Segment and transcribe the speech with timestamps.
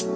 [0.00, 0.06] Hey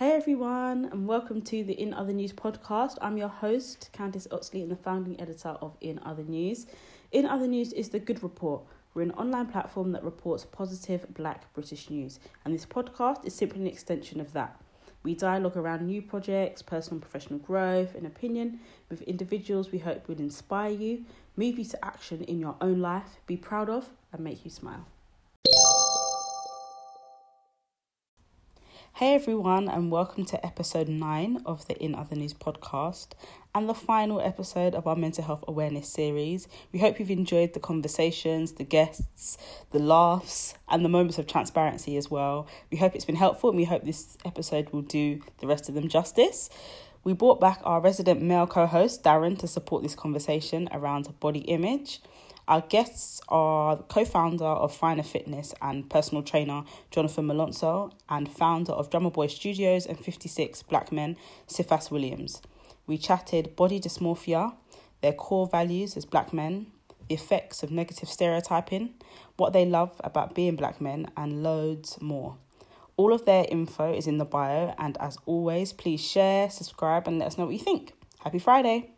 [0.00, 2.96] everyone, and welcome to the In Other News podcast.
[3.02, 6.64] I'm your host, Candice Oxley, and the founding editor of In Other News.
[7.12, 8.62] In Other News is the Good Report.
[8.94, 13.60] We're an online platform that reports positive black British news, and this podcast is simply
[13.60, 14.58] an extension of that.
[15.04, 20.08] We dialogue around new projects, personal and professional growth, and opinion with individuals we hope
[20.08, 21.04] will inspire you,
[21.36, 24.86] move you to action in your own life, be proud of, and make you smile.
[28.94, 33.08] Hey everyone, and welcome to episode 9 of the In Other News podcast
[33.54, 36.48] and the final episode of our mental health awareness series.
[36.72, 39.38] We hope you've enjoyed the conversations, the guests,
[39.70, 42.48] the laughs, and the moments of transparency as well.
[42.72, 45.76] We hope it's been helpful and we hope this episode will do the rest of
[45.76, 46.50] them justice.
[47.04, 51.40] We brought back our resident male co host, Darren, to support this conversation around body
[51.40, 52.00] image.
[52.48, 58.72] Our guests are co founder of Finer Fitness and personal trainer Jonathan Malonzo, and founder
[58.72, 62.42] of Drummer Boy Studios and 56 Black Men, Cephas Williams.
[62.86, 64.54] We chatted body dysmorphia,
[65.00, 66.66] their core values as black men,
[67.08, 68.94] the effects of negative stereotyping,
[69.38, 72.36] what they love about being black men, and loads more.
[72.98, 77.18] All of their info is in the bio, and as always, please share, subscribe, and
[77.18, 77.94] let us know what you think.
[78.22, 78.90] Happy Friday!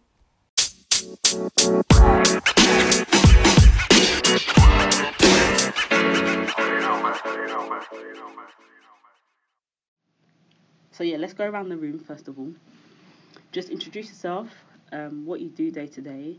[10.90, 12.52] So yeah, let's go around the room first of all.
[13.56, 14.50] Just introduce yourself,
[14.92, 16.36] um, what you do day to day,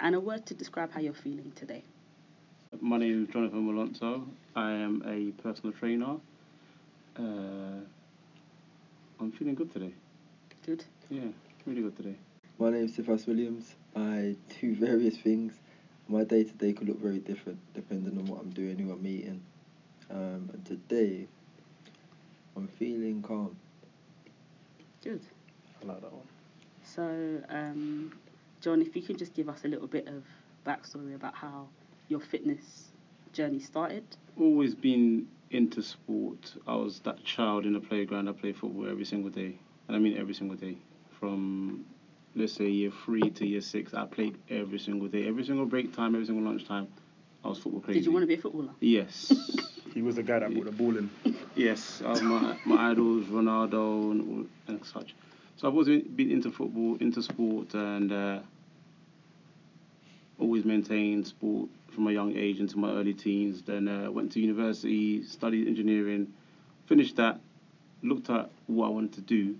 [0.00, 1.84] and a word to describe how you're feeling today.
[2.80, 4.26] My name is Jonathan Malonzo.
[4.56, 6.16] I am a personal trainer.
[7.16, 7.84] Uh,
[9.20, 9.94] I'm feeling good today.
[10.66, 10.84] Good.
[11.08, 11.28] Yeah,
[11.64, 12.16] really good today.
[12.58, 13.76] My name is Cephas Williams.
[13.94, 15.60] I do various things.
[16.08, 19.00] My day to day could look very different depending on what I'm doing, who I'm
[19.00, 19.42] meeting.
[20.10, 21.28] Um, and today,
[22.56, 23.56] I'm feeling calm.
[25.04, 25.20] Good.
[25.80, 26.26] I like that one.
[26.98, 28.12] So, um,
[28.60, 30.24] John, if you can just give us a little bit of
[30.66, 31.68] backstory about how
[32.08, 32.88] your fitness
[33.32, 34.02] journey started.
[34.36, 36.56] Always been into sport.
[36.66, 38.28] I was that child in the playground.
[38.28, 39.54] I played football every single day,
[39.86, 40.76] and I mean every single day.
[41.20, 41.84] From
[42.34, 45.94] let's say year three to year six, I played every single day, every single break
[45.94, 46.88] time, every single lunchtime.
[47.44, 48.00] I was football crazy.
[48.00, 48.72] Did you want to be a footballer?
[48.80, 49.32] Yes.
[49.94, 51.10] He was the guy that brought the ball in.
[51.56, 55.14] Yes, uh, my, my idols, Ronaldo and, all- and such.
[55.58, 58.38] So I've always been into football, into sport, and uh,
[60.38, 63.62] always maintained sport from a young age into my early teens.
[63.62, 66.32] Then uh, went to university, studied engineering,
[66.86, 67.40] finished that,
[68.04, 69.56] looked at what I wanted to do,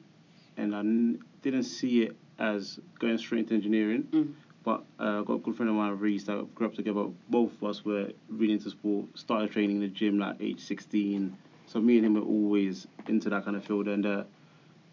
[0.56, 4.04] and I n- didn't see it as going straight into engineering.
[4.12, 4.34] Mm.
[4.62, 7.06] But uh, I got a good friend of mine, Reese, that grew up together.
[7.28, 9.06] Both of us were really into sport.
[9.18, 11.36] Started training in the gym like age 16.
[11.66, 13.88] So me and him were always into that kind of field.
[13.88, 14.22] And uh,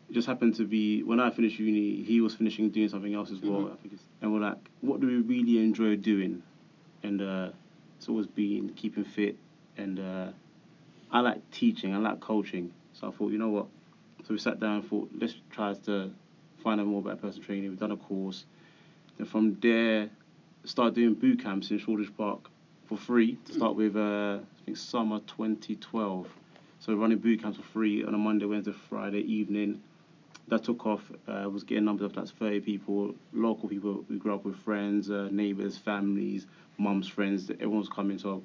[0.10, 3.32] it just happened to be when I finished uni, he was finishing doing something else
[3.32, 3.62] as well.
[3.62, 3.74] Mhm.
[3.74, 6.44] I think it's, and we're like, what do we really enjoy doing?
[7.04, 7.50] And uh,
[7.98, 9.38] it's always been keeping fit.
[9.78, 10.32] And uh,
[11.12, 11.94] I like teaching.
[11.94, 12.72] I like coaching.
[12.94, 13.68] So I thought, you know what?
[14.26, 16.12] So we sat down and thought, let's try to
[16.64, 17.70] find out more about personal training.
[17.70, 18.46] We've done a course.
[19.18, 20.10] Then from there,
[20.64, 22.50] started doing boot camps in Shoreditch Park
[22.88, 23.96] for free to start with.
[23.96, 26.28] Uh, I think summer 2012.
[26.80, 29.82] So running boot camps for free on a Monday, Wednesday, Friday evening.
[30.47, 31.11] That took off.
[31.28, 34.06] Uh, was getting numbers of that's 30 people, local people.
[34.09, 36.45] We grew up with friends, uh, neighbors, families,
[36.78, 37.50] mums, friends.
[37.50, 38.19] Everyone was coming.
[38.19, 38.44] So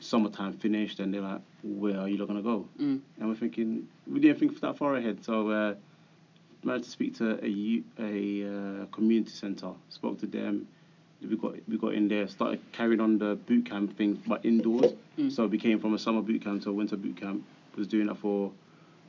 [0.00, 3.00] summertime finished, and they're like, "Where are you not gonna go?" Mm.
[3.18, 5.24] And we're thinking we didn't think that far ahead.
[5.24, 5.74] So uh,
[6.64, 9.72] managed to speak to a uh, community centre.
[9.88, 10.66] Spoke to them.
[11.22, 12.28] We got we got in there.
[12.28, 14.92] Started carrying on the boot camp thing, but indoors.
[15.18, 15.32] Mm.
[15.32, 17.44] So it became from a summer boot camp to a winter boot camp.
[17.76, 18.52] Was doing that for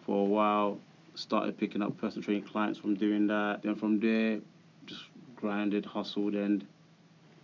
[0.06, 0.80] for a while.
[1.18, 3.64] Started picking up personal training clients from doing that.
[3.64, 4.40] Then from there,
[4.86, 5.06] just
[5.36, 6.64] grinded, hustled, and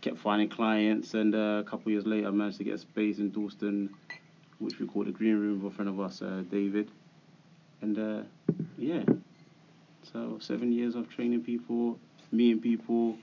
[0.01, 1.15] kept finding clients.
[1.15, 3.89] And uh, a couple years later, I managed to get a space in Dalston,
[4.59, 6.92] which we call the Green Room with a friend of us, uh, David.
[7.81, 8.21] And uh,
[8.77, 9.01] yeah,
[10.03, 11.97] so seven years of training people,
[12.31, 13.18] meeting people,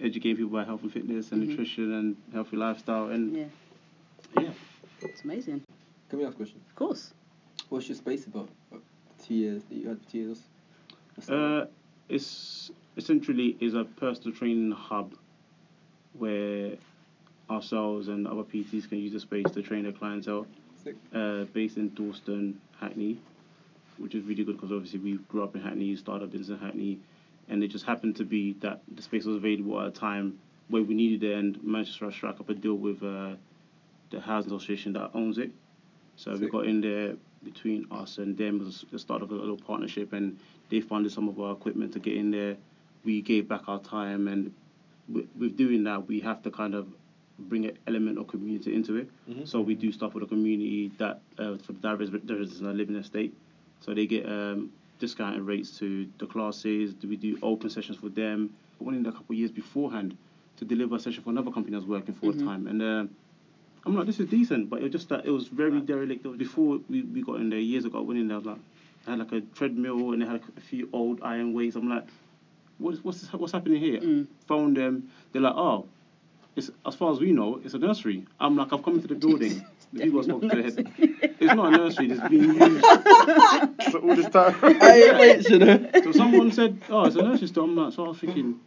[0.00, 1.48] educating people about health and fitness and Mhm.
[1.50, 3.08] nutrition and healthy lifestyle.
[3.10, 3.44] And Yeah,
[4.40, 4.52] yeah,
[5.00, 5.62] it's amazing.
[6.08, 6.60] Can we ask a question?
[6.68, 7.14] Of course.
[7.68, 8.48] What's your space about?
[9.28, 10.42] Years that you had for two years?
[11.28, 11.66] Uh,
[12.08, 15.14] it's essentially is a personal training hub
[16.18, 16.72] where
[17.50, 20.46] ourselves and other PTs can use the space to train their clientele.
[20.82, 20.96] Sick.
[21.14, 23.18] Uh, based in Dalston, Hackney,
[23.98, 26.58] which is really good because obviously we grew up in Hackney, started a business in
[26.58, 26.98] Hackney,
[27.48, 30.38] and it just happened to be that the space was available at a time
[30.68, 33.32] where we needed it, and Manchester struck up a deal with uh,
[34.10, 35.50] the housing association that owns it.
[36.16, 39.56] So we got in there between us and them was the start of a little
[39.56, 40.38] partnership, and
[40.70, 42.56] they funded some of our equipment to get in there.
[43.04, 44.52] We gave back our time, and
[45.08, 46.88] with, with doing that, we have to kind of
[47.38, 49.10] bring an element of community into it.
[49.28, 49.46] Mhm.
[49.46, 52.96] So we do stuff with the community that uh, for the residents in our living
[52.96, 53.34] estate.
[53.80, 54.70] So they get um,
[55.00, 56.94] discounted rates to the classes.
[57.06, 58.50] We do open sessions for them.
[58.80, 60.16] I went in a couple of years beforehand
[60.56, 62.82] to deliver a session for another company I was working for at the time, and.
[62.82, 63.04] Uh,
[63.86, 66.24] I'm like, this is decent, but it was just that it was very derelict.
[66.24, 68.46] Was Before we, we got in there years ago, I went in there, I was
[68.46, 68.58] like,
[69.06, 71.76] I had like a treadmill and they had a few old iron weights.
[71.76, 72.06] I'm like,
[72.78, 74.00] what's what's what's happening here?
[74.00, 74.26] Mm.
[74.46, 75.10] Phoned them.
[75.32, 75.86] They're like, oh,
[76.56, 78.26] it's as far as we know, it's a nursery.
[78.40, 79.64] I'm like, I've come into the building.
[79.92, 80.84] The people I spoke to, they
[81.40, 82.10] it's not a nursery.
[82.10, 82.84] It's being used.
[83.92, 84.56] So all this time.
[84.62, 86.02] I ain't wait, you.
[86.02, 87.64] So someone said, oh, it's a nursery store.
[87.64, 88.58] I'm like, so I was thinking,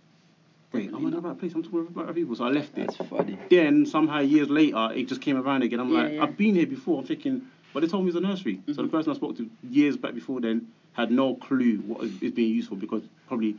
[0.73, 1.53] wait, I'm in the right place.
[1.53, 2.35] I'm talking about people.
[2.35, 2.87] So I left it.
[2.97, 3.37] That's funny.
[3.49, 5.79] then somehow years later it just came around again.
[5.79, 6.23] I'm Yeah, like, yeah.
[6.23, 6.99] I've been here before.
[7.01, 7.41] I'm thinking,
[7.73, 8.61] but they told me it's a nursery.
[8.73, 12.11] So the person I spoke to years back before then had no clue what it-
[12.21, 13.55] it's being used for because probably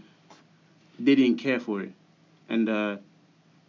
[0.99, 1.93] they didn't care for it,
[2.49, 2.97] and uh,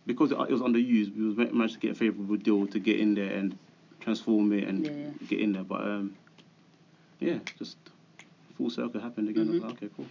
[0.07, 3.13] because it was underused, we was managed to get a favourable deal to get in
[3.13, 3.55] there and
[3.99, 5.27] transform it and Yeah, yeah.
[5.27, 5.63] get in there.
[5.63, 6.15] But um,
[7.19, 7.77] yeah, just
[8.57, 9.47] full circle happened again.
[9.47, 9.61] I was Mhm.
[9.67, 10.07] like, okay, cool.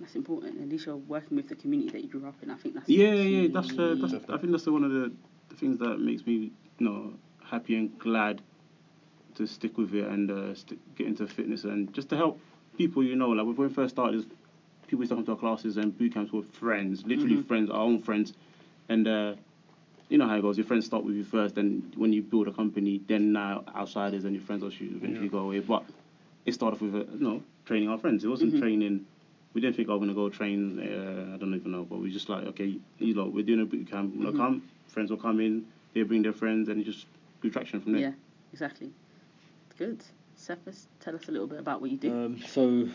[0.00, 0.60] That's important.
[0.60, 2.50] At least you're working with the community that you grew up in.
[2.50, 4.00] I think that's Yeah, yeah, that's, uh, key.
[4.00, 5.12] that's I think that's the, one of the,
[5.50, 7.12] the things that makes me you know
[7.44, 8.40] happy and glad
[9.34, 12.40] to stick with it and uh, stick, get into fitness and just to help
[12.78, 13.04] people.
[13.04, 14.24] You know, like when we first started,
[14.86, 17.46] people used to come to our classes and boot camps were friends, literally Mhm.
[17.46, 18.32] friends, our own friends,
[18.88, 19.34] and uh,
[20.08, 20.56] you know how it goes.
[20.56, 24.24] Your friends start with you first, then when you build a company, then now outsiders
[24.24, 25.30] and your friends will eventually Yeah.
[25.30, 25.60] go away.
[25.60, 25.84] But
[26.46, 28.24] it started off with uh, you know training our friends.
[28.24, 28.60] It wasn't Mhm.
[28.60, 29.04] training.
[29.52, 30.78] We didn't think I was gonna go train.
[30.78, 33.64] Uh, I don't even know, but we just like okay, you know, we're doing a
[33.64, 34.14] boot camp.
[34.14, 34.32] We're Mhm.
[34.32, 34.62] gonna come.
[34.86, 35.66] Friends will come in.
[35.92, 37.06] They bring their friends, and it just
[37.40, 38.00] grew traction from there.
[38.02, 38.12] Yeah,
[38.52, 38.92] exactly.
[39.76, 40.04] Good.
[40.36, 42.12] Cephas, tell us a little bit about what you do.
[42.12, 42.88] Um, so,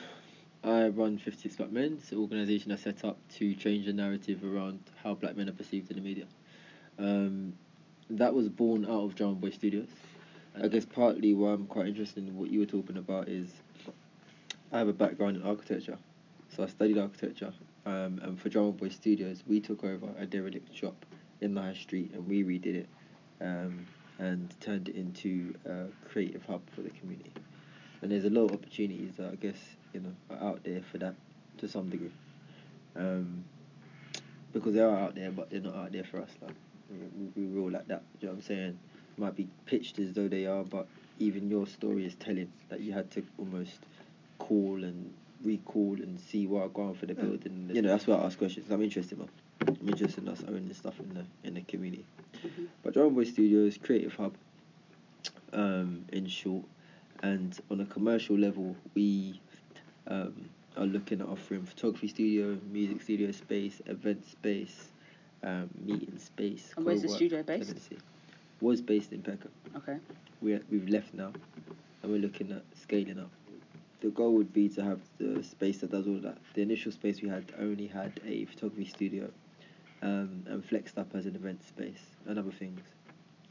[0.63, 1.97] I run 56 Black Men.
[2.01, 5.53] It's an organisation I set up to change the narrative around how black men are
[5.53, 6.25] perceived in the media.
[6.97, 7.53] Um,
[8.09, 9.89] that was born out of Drummer Boy Studios.
[10.59, 13.49] I guess partly why I'm quite interested in what you were talking about is
[14.71, 15.97] I have a background in architecture.
[16.55, 17.51] So I studied architecture.
[17.85, 21.05] Um, and for Drummer Boy Studios, we took over a derelict shop
[21.41, 22.89] in the high street and we redid it
[23.41, 23.85] um,
[24.19, 27.31] and turned it into a creative hub for the community.
[28.01, 29.57] And there's a lot of opportunities that I guess
[29.93, 31.15] you know are out there for that
[31.57, 32.11] to some degree.
[32.95, 33.43] Um,
[34.53, 36.29] because they are out there, but they're not out there for us.
[36.41, 36.55] Like
[36.89, 38.03] we, we rule like that.
[38.19, 38.79] Do you know what I'm saying?
[39.17, 40.87] Might be pitched as though they are, but
[41.19, 43.79] even your story is telling that you had to almost
[44.39, 45.13] call and
[45.45, 47.69] recall and see what are going for the building.
[47.73, 48.69] You know, that's why I ask questions.
[48.71, 49.29] I'm interested, man.
[49.67, 52.05] I'm interested in us owning stuff in the in the community.
[52.43, 52.67] Mhm.
[52.83, 54.35] But Drummer Boy Studios, creative hub,
[55.53, 56.65] um, in short,
[57.23, 59.39] and on a commercial level, we
[60.07, 64.89] um, are looking at offering photography studio, music studio space, event space,
[65.43, 66.73] um, meeting space.
[66.75, 67.69] And where's the studio based?
[67.69, 67.97] tenancy.
[68.61, 69.51] Was based in Peckham.
[69.75, 69.97] Okay.
[70.41, 71.31] We we've left now,
[72.01, 73.29] and we're looking at scaling up.
[74.05, 76.37] The goal would be to have the space that does all that.
[76.53, 79.31] The initial space we had only had a photography studio,
[80.03, 82.81] um, and flexed up as an event space and other things,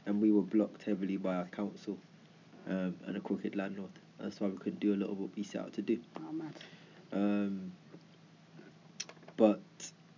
[0.05, 1.97] and we were blocked heavily by our council,
[2.69, 3.91] um, and a crooked landlord.
[4.17, 5.99] That's why we couldn't do a lot of what we set out to do.
[6.21, 6.41] Oh.
[7.11, 7.73] Um,
[9.35, 9.59] but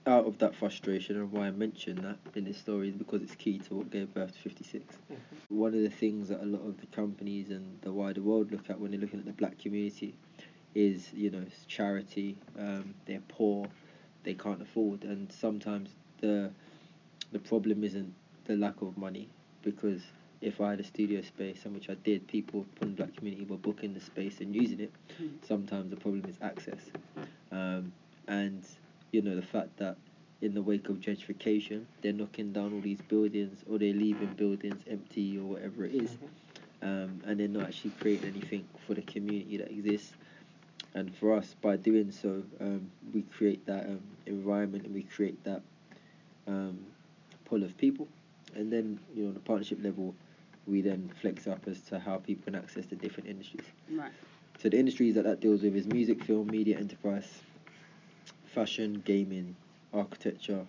[0.07, 3.35] out of that frustration, and why I mention that in this story is because it's
[3.35, 4.97] key to what gave birth to 56.
[5.49, 8.69] One of the things that a lot of the companies and the wider world look
[8.69, 10.15] at when they're looking at the black community
[10.73, 12.37] is, you know, it's charity.
[12.57, 13.67] Um, they're poor,
[14.23, 15.89] they can't afford, and sometimes
[16.21, 16.51] the
[17.33, 18.13] the problem isn't
[18.45, 19.27] the lack of money
[19.61, 20.01] because
[20.39, 23.45] if I had a studio space, and which I did, people from the black community
[23.45, 24.93] were booking the space and using it.
[25.21, 25.31] Mm.
[25.45, 26.79] Sometimes the problem is access,
[27.51, 27.91] um,
[28.27, 28.63] and
[29.11, 29.97] you know the fact that
[30.41, 34.81] in the wake of gentrification, they're knocking down all these buildings or they're leaving buildings
[34.87, 36.17] empty or whatever it is,
[36.81, 40.13] um, and they're not actually creating anything for the community that exists.
[40.93, 45.43] And for us, by doing so, um, we create that um, environment and we create
[45.43, 45.61] that
[46.47, 46.79] um,
[47.45, 48.07] pull of people.
[48.55, 50.15] And then, you know, on the partnership level,
[50.65, 53.65] we then flex up as to how people can access the different industries.
[53.91, 54.11] Right.
[54.59, 57.41] So the industries that that deals with is music, film, media, enterprise,
[58.57, 59.55] fashion, gaming,
[59.93, 60.65] architecture.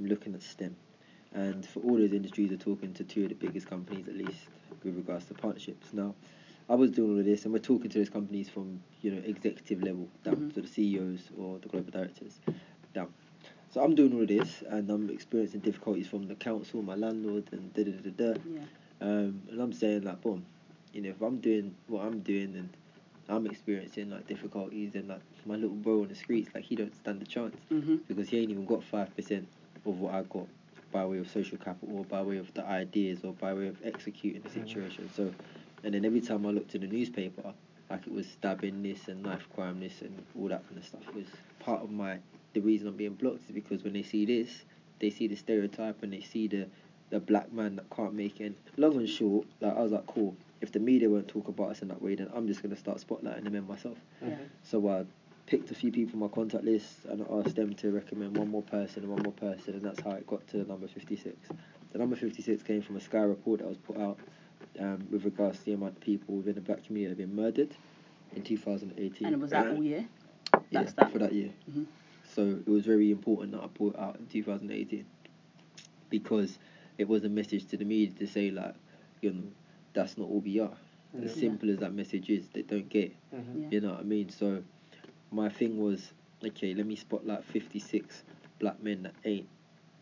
[0.00, 0.74] I'm looking at STEM,
[1.32, 4.40] and for all those industries, we're talking to two of the biggest companies at least
[4.82, 5.92] with regards to partnerships.
[5.92, 6.16] Now,
[6.68, 9.22] I was doing all of this, and we're talking to those companies from you know
[9.24, 10.54] executive level down Mhm.
[10.54, 12.40] to the CEOs or the global directors,
[12.92, 13.14] down.
[13.70, 17.44] So I'm doing all of this, and I'm experiencing difficulties from the council, my landlord,
[17.52, 18.40] and da da da da.
[18.52, 18.64] Yeah.
[19.00, 20.44] Um, and I'm saying like, boom,
[20.92, 22.70] you know, if I'm doing what I'm doing and
[23.28, 26.94] I'm experiencing like difficulties and like my little bro on the streets, like he don't
[26.96, 27.96] stand a chance Mm-hmm.
[28.08, 29.46] because he ain't even got five percent
[29.86, 30.46] of what I got
[30.90, 33.76] by way of social capital or by way of the ideas or by way of
[33.84, 35.10] executing the situation.
[35.14, 35.32] So,
[35.84, 37.52] and then every time I looked in the newspaper,
[37.90, 41.02] like it was stabbing this and knife crime this and all that kind of stuff
[41.08, 41.26] It was
[41.60, 42.18] part of my
[42.54, 44.64] the reason I'm being blocked is because when they see this,
[45.00, 46.66] they see the stereotype and they see the
[47.10, 48.44] the black man that can't make it.
[48.46, 50.34] And long and short, like I was like, cool.
[50.60, 52.98] If the media won't talk about us in that way, then I'm just gonna start
[52.98, 53.98] spotlighting them in myself.
[54.20, 54.36] Yeah.
[54.62, 55.04] So I
[55.46, 58.50] picked a few people on my contact list and I asked them to recommend one
[58.50, 61.36] more person and one more person, and that's how it got to the number 56.
[61.92, 64.18] The number 56 came from a Sky report that was put out
[64.78, 67.42] um, with regards to the amount of people within the black community that have been
[67.42, 67.74] murdered
[68.34, 69.26] in 2018.
[69.26, 70.06] And was that all year?
[70.70, 71.12] yeah, that?
[71.12, 71.50] for that year.
[71.70, 71.86] Mhm.
[72.34, 75.04] So it was very important that I put out in 2018
[76.10, 76.58] because
[76.98, 78.74] it was a message to the media to say like,
[79.22, 79.42] you know,
[79.98, 80.76] that's not all we are.
[81.24, 83.16] As simple as that message is, they don't get.
[83.34, 83.62] Mm-hmm.
[83.62, 83.68] Yeah.
[83.72, 84.28] You know what I mean?
[84.28, 84.62] So
[85.32, 86.12] my thing was,
[86.44, 88.22] okay, let me spotlight 56
[88.60, 89.48] black men that ain't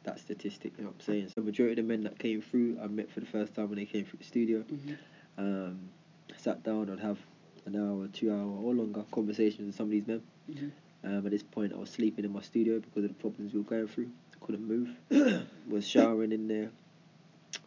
[0.03, 0.73] that statistic.
[0.77, 1.29] You know what I'm saying?
[1.29, 3.71] So the majority of the men that came through, I met for the first time
[3.71, 4.59] when they came through the studio.
[4.59, 4.93] Mm-hmm.
[5.39, 5.89] Um,
[6.37, 7.19] sat down, I'd have
[7.65, 10.23] an hour, two hour, or longer conversations with some of these men.
[10.51, 10.71] Mhm.
[11.05, 13.61] Um, at this point, I was sleeping in my studio because of the problems we
[13.61, 14.11] were going through.
[14.41, 15.47] Couldn't move.
[15.69, 16.71] was showering in there.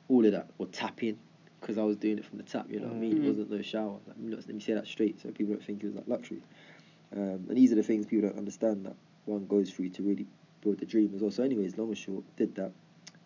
[0.07, 0.49] All of that.
[0.57, 1.17] Or tapping
[1.59, 2.67] because I was doing it from the tap.
[2.69, 3.23] You know what I mean?
[3.23, 3.97] It wasn't no shower.
[4.07, 6.41] Like, let me- say that straight so people don't think it was like luxury.
[7.15, 10.27] Um, and these are the things people don't understand that one goes through to really
[10.61, 11.31] build the dream as well.
[11.31, 12.71] So, anyways, long and short, did that,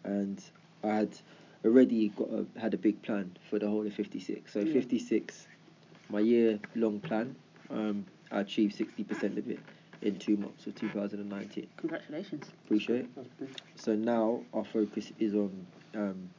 [0.03, 0.41] and
[0.83, 1.17] I had
[1.65, 4.51] already got a, had a big plan for the whole of 56.
[4.51, 4.73] So, Yeah.
[4.73, 5.47] 56,
[6.09, 7.35] my year long plan,
[7.69, 9.59] um, I achieved 60% of it
[10.01, 11.67] in two months of 2019.
[11.77, 12.51] Congratulations.
[12.65, 13.49] Appreciate it.
[13.75, 16.29] So now our focus is on um,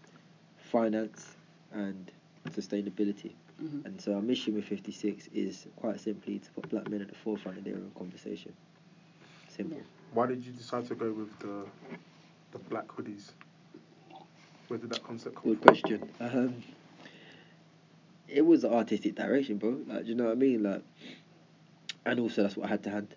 [0.59, 1.34] finance
[1.75, 2.11] and
[2.51, 3.33] sustainability.
[3.63, 3.87] Mm-hmm.
[3.87, 7.15] And so our mission with 56 is quite simply to put black men at the
[7.15, 8.53] forefront of their own conversation.
[9.49, 9.77] Simple.
[9.79, 9.83] Yeah.
[10.13, 11.67] Why did you decide to go with the
[12.53, 13.33] the black hoodies?
[14.69, 15.69] Where did that concept come Good from?
[15.69, 16.11] question.
[16.21, 16.63] Um,
[18.29, 19.79] it was an artistic direction, bro.
[19.87, 20.63] Like, do you know what I mean?
[20.63, 20.83] Like,
[22.07, 23.15] and also that's what I had to hand.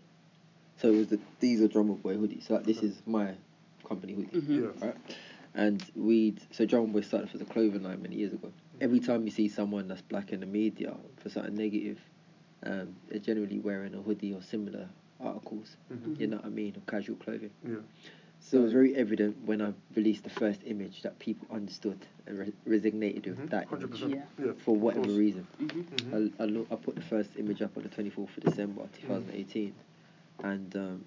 [0.78, 2.48] So it was the these are drummer boy hoodies.
[2.48, 3.34] So like this is my
[3.88, 4.42] company hoodie.
[4.42, 4.80] Mhm.
[4.80, 4.86] Yeah.
[4.88, 4.96] right?
[5.58, 8.52] And we'd so Drummer Boy started for the clothing line many years ago.
[8.80, 12.00] Every time you see someone that's black in the media for something negative,
[12.64, 14.88] um, they're generally wearing a hoodie or similar
[15.20, 15.76] articles.
[15.92, 16.20] Mhm.
[16.20, 17.50] You know what I mean, or casual clothing.
[17.68, 17.78] Yeah.
[18.40, 21.98] So it was very evident when I released the first image that people understood
[22.28, 23.50] and re- resonated with Mhm.
[23.50, 24.12] that Hundred image percent.
[24.38, 24.46] Yeah.
[24.46, 24.52] Yeah.
[24.60, 25.48] for whatever reason.
[25.60, 26.12] Mm-hmm.
[26.14, 26.32] Mhm.
[26.40, 29.74] I, I, look, I put the first image up on the 24th of December 2018,
[30.44, 31.06] and um,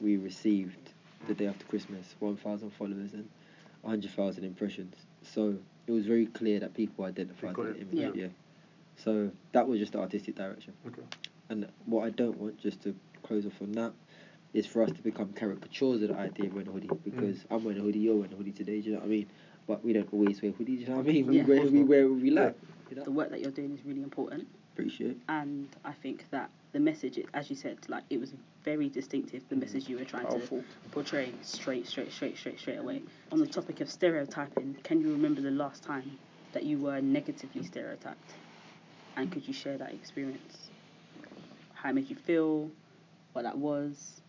[0.00, 0.78] we received
[1.26, 3.28] the day after Christmas 1,000 followers and
[3.86, 4.94] 100,000 impressions.
[5.22, 7.90] So it was very clear that people identified got with it.
[7.90, 8.16] the image.
[8.16, 8.22] Yeah.
[8.24, 8.28] Yeah.
[8.96, 10.72] So that was just the artistic direction.
[10.86, 11.02] Okay.
[11.48, 13.92] And what I don't want, just to close off on that,
[14.54, 16.88] is for us to become caricatures of the idea of wearing a hoodie.
[16.88, 17.04] Mm.
[17.04, 19.10] Because I'm wearing a hoodie, you're wearing a hoodie today, do you know what I
[19.10, 19.26] mean?
[19.66, 21.26] But we don't always wear hoodies, do you know what I mean?
[21.26, 21.44] We, Yeah.
[21.44, 22.56] wear, we wear what we like.
[22.90, 23.04] You know?
[23.04, 24.48] The work that you're doing is really important.
[24.72, 25.16] Appreciate it.
[25.28, 28.34] and I think that the message, as you said, like it was
[28.66, 29.48] very distinctive.
[29.48, 29.60] The mm.
[29.60, 30.58] message you were trying Powerful.
[30.58, 33.00] to portray straight, straight, straight, straight, straight away.
[33.32, 36.18] On the topic of stereotyping, can you remember the last time
[36.52, 38.32] that you were negatively stereotyped?
[39.16, 40.68] And could you share that experience?
[41.74, 42.68] How it made you feel?
[43.32, 44.20] What that was?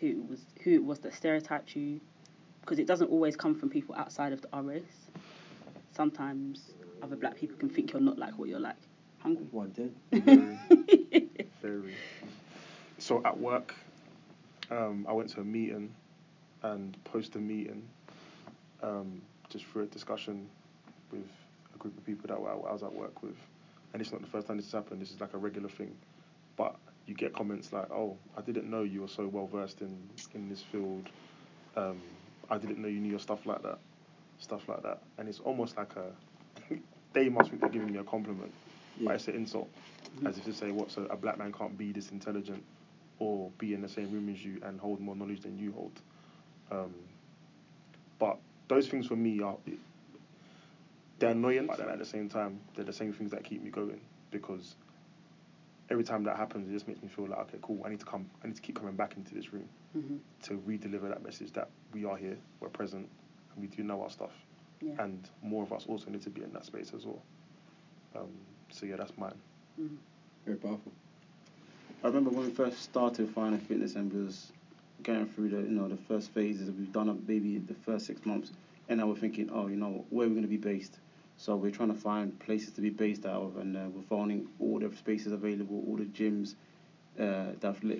[0.00, 0.40] Who it was?
[0.62, 1.98] Who it was that stereotyped you?
[2.60, 5.08] Because it doesn't always come from people outside of the, our race.
[5.92, 8.76] Sometimes other black people can think you're not like what you're like.
[9.18, 9.46] Hungry.
[9.50, 9.94] One ten.
[11.62, 11.94] Very, very.
[13.02, 13.74] So at work,
[14.70, 15.92] um, I went to a meeting,
[16.62, 17.82] and post the meeting,
[18.80, 20.48] um, just for a discussion
[21.10, 21.26] with
[21.74, 23.34] a group of people that I I was at work with,
[23.92, 25.02] and it's not the first time this has happened.
[25.02, 25.96] This is like a regular thing,
[26.56, 30.08] but you get comments like, "Oh, I didn't know you were so well versed in
[30.34, 31.08] in this field.
[31.76, 32.00] Um,
[32.50, 33.80] I didn't know you knew your stuff like that,
[34.38, 36.12] stuff like that." And it's almost like a
[37.14, 38.52] they must think they're giving me a compliment,
[38.98, 39.14] but Yeah.
[39.14, 39.68] it's an insult,
[40.24, 40.92] as if to say, "What?
[40.92, 42.62] So a black man can't be this intelligent,
[43.18, 46.00] or be in the same room as you and hold more knowledge than you hold."
[46.70, 46.94] Um,
[48.18, 48.38] but
[48.68, 49.56] those things for me are
[51.18, 53.70] they're annoying, but then at the same time, they're the same things that keep me
[53.70, 54.00] going
[54.30, 54.74] because
[55.90, 58.06] every time that happens, it just makes me feel like, okay, cool, I need to
[58.06, 61.52] come, I need to keep coming back into this room hmm to re-deliver that message
[61.52, 63.08] that we are here, we're present,
[63.54, 64.32] and we do know our stuff,
[64.80, 64.92] Yeah.
[64.98, 67.22] and more of us also need to be in that space as well.
[68.16, 68.30] Um,
[68.70, 69.38] so yeah, that's mine.
[69.80, 69.98] Mhm.
[70.44, 70.90] Very powerful.
[72.02, 74.50] I remember when we first started Fine and Fitness and we was
[75.04, 76.70] going through the you know the first phases.
[76.70, 78.50] We've done up maybe the first six months,
[78.88, 80.98] and now we're thinking, oh, you know, where are we going to be based?
[81.36, 84.48] So we're trying to find places to be based out of, and uh, we're finding
[84.58, 86.54] all the spaces available, all the gyms
[87.18, 87.98] uh, that have let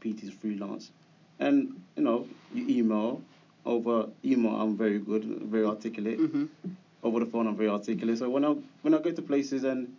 [0.00, 0.90] PTs freelance,
[1.38, 3.22] and you know, you email
[3.64, 4.56] over email.
[4.60, 6.18] I'm very good, very articulate.
[6.18, 6.48] Mhm.
[7.02, 8.18] Over the phone, I'm very articulate.
[8.18, 9.94] So when I when I go to places and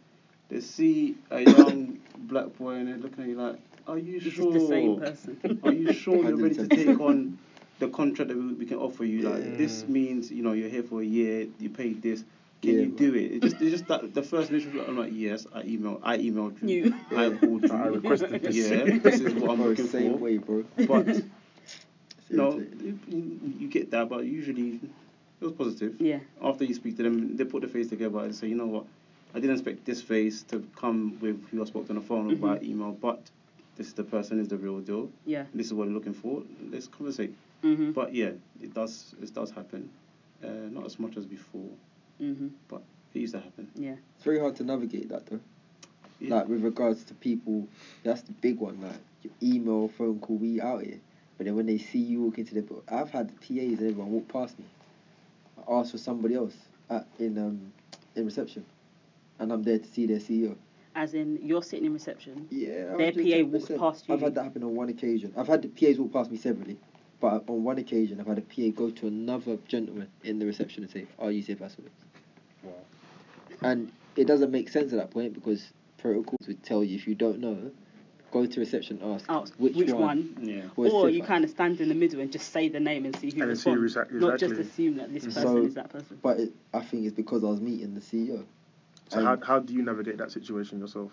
[0.50, 1.97] they see a young
[2.28, 4.56] black boy and they're looking at you like, are you This sure?
[4.56, 5.60] is the same person.
[5.64, 7.38] Are you sure you're ready to take on
[7.80, 9.30] the contract that we, we can offer you?
[9.30, 9.58] Like Yeah.
[9.58, 12.24] this means you know you're here for a year, you paid this.
[12.62, 13.32] Can Yeah, you do it?
[13.34, 14.82] It just it's just that the first initial.
[14.82, 16.70] I'm like yes, I emailed I emailed you.
[16.86, 16.96] You.
[17.16, 17.72] I called you.
[17.72, 18.56] I requested this.
[18.56, 20.18] Yeah, this is what I'm Bro, looking same for.
[20.18, 20.64] way, bro.
[20.88, 21.22] But It's
[22.30, 23.00] no, you,
[23.60, 24.82] you get that, but usually
[25.40, 26.02] it was positive.
[26.02, 26.20] Yeah.
[26.42, 28.86] After you speak to them, they put the face together and say, you know what,
[29.34, 32.32] I didn't expect this face to come with who I spoke to on the phone
[32.32, 32.42] or Mhm.
[32.42, 33.30] by email, but
[33.76, 35.12] this is the person, is the real deal.
[35.26, 35.46] Yeah.
[35.54, 36.44] This is what I'm looking for.
[36.72, 37.34] Let's conversate.
[37.64, 37.94] Mhm.
[37.94, 38.32] But yeah,
[38.62, 39.90] it does it does happen.
[40.44, 41.70] Uh, not as much as before,
[42.22, 42.52] Mhm.
[42.68, 42.82] but
[43.14, 43.68] it used to happen.
[43.76, 43.96] Yeah.
[44.16, 45.40] It's very hard to navigate that though.
[46.20, 46.36] Yeah.
[46.36, 47.68] Like with regards to people,
[48.04, 48.80] that's the big one.
[48.82, 51.00] Like your email, phone call, we out here.
[51.38, 53.90] But then when they see you walk into the, bo- I've had the PAs and
[53.92, 54.66] everyone walk past me.
[55.68, 56.56] I ask for somebody else
[56.90, 57.74] at, in um
[58.16, 58.66] in reception,
[59.40, 60.56] and I'm there to see their CEO.
[60.96, 62.48] As in, you're sitting in reception.
[62.50, 64.14] Yeah, Their PA walks past you.
[64.16, 65.32] I've had that happen on one occasion.
[65.38, 66.78] I've had the PAs walk past me severally,
[67.20, 70.84] but on one occasion I've had a PA go to another gentleman in the reception
[70.84, 72.00] and say, "Are you Cephas Williams?"
[72.64, 72.72] Wow.
[73.62, 77.14] And it doesn't make sense at that point because protocols would tell you if you
[77.14, 77.70] don't know,
[78.32, 80.34] go to reception, ask Ask which, which, one.
[80.36, 80.38] one.
[80.42, 80.64] Yeah.
[80.76, 83.30] Or you kind of stand in the middle and just say the name and see
[83.30, 84.10] who And then see who responds.
[84.12, 85.34] exac- Not just assume that this Mhm.
[85.34, 86.18] person So- is that person.
[86.24, 88.44] But it, I think it's because I was meeting the CEO.
[89.10, 91.12] So And how, um, how do you navigate that situation yourself?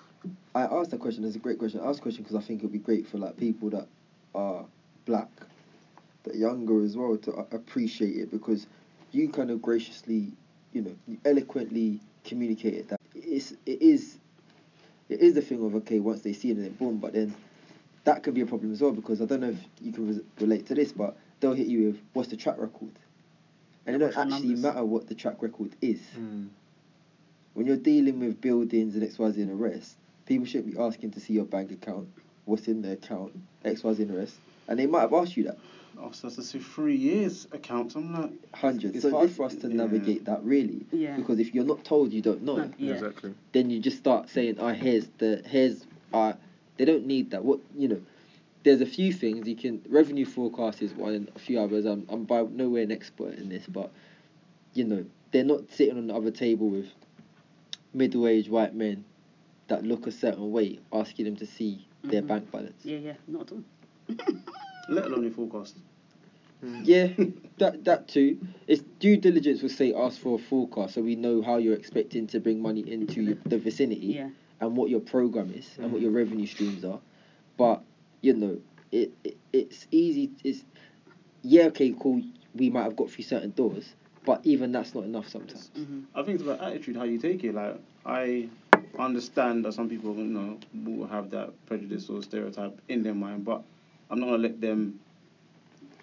[0.55, 1.25] I asked that question.
[1.25, 1.81] It's a great question.
[1.81, 3.87] I asked the question because I think it would be great for like people that
[4.35, 4.65] are
[5.05, 5.29] black,
[6.25, 8.67] that younger as well, to a- appreciate it because
[9.13, 10.33] you kind of graciously,
[10.73, 14.19] you know, you eloquently communicated that it's it is
[15.09, 17.33] it is the thing of okay once they see it and then boom, but then
[18.05, 20.21] that could be a problem as well because I don't know if you can res-
[20.41, 22.91] relate to this, but they'll hit you with what's the track record,
[23.87, 24.63] and it What's don't actually numbers?
[24.63, 26.47] matter what the track record is hmm.
[27.55, 31.21] When you're dealing with buildings and XYZ and the rest, people shouldn't be asking to
[31.21, 32.09] see your bank account,
[32.45, 33.33] what's in the account,
[33.65, 34.37] XYZ and the rest.
[34.69, 35.59] And they might have asked you that
[35.97, 37.95] Oh, so that's a three years account.
[37.95, 38.97] I'm like, hundreds.
[38.97, 39.77] It's So hard it's for us to yeah.
[39.77, 40.85] navigate that really.
[40.91, 41.17] Yeah.
[41.17, 42.57] Because if you're not told, you don't know.
[42.57, 42.95] No, yeah.
[42.95, 43.33] Exactly.
[43.53, 46.33] Then you just start saying, "Oh, here's the here's uh
[46.79, 47.45] They don't need that.
[47.45, 48.01] What you know,
[48.65, 49.83] there's a few things you can.
[49.89, 51.85] Revenue forecast is one, and a few others.
[51.85, 53.93] I'm I'm by nowhere an expert in this, but
[54.73, 56.89] you know, they're not sitting on the other table with
[57.95, 59.05] middle-aged white men
[59.69, 62.27] that look a certain way, asking them to see their Mhm.
[62.29, 62.85] bank balance.
[62.85, 63.65] Yeah, yeah, not at all.
[64.89, 65.79] let alone your forecast.
[66.83, 67.09] Yeah,
[67.59, 68.39] that that too.
[68.67, 72.27] It's due diligence will say ask for a forecast so we know how you're expecting
[72.29, 74.31] to bring money into your, the vicinity Yeah,
[74.61, 76.05] and what your program is and what Mhm.
[76.05, 77.01] your revenue streams are.
[77.59, 77.83] But
[78.23, 78.61] you know,
[78.93, 80.31] it, it it's easy.
[80.43, 80.65] It's
[81.43, 82.23] yeah, okay, cool.
[82.55, 85.71] We might have got through certain doors, but even that's not enough sometimes.
[85.75, 87.55] hmm I think it's about attitude, how you take it.
[87.55, 88.49] Like I
[88.99, 93.45] understand that some people, you know, will have that prejudice or stereotype in their mind,
[93.45, 93.63] but
[94.11, 95.01] I'm not gonna let them.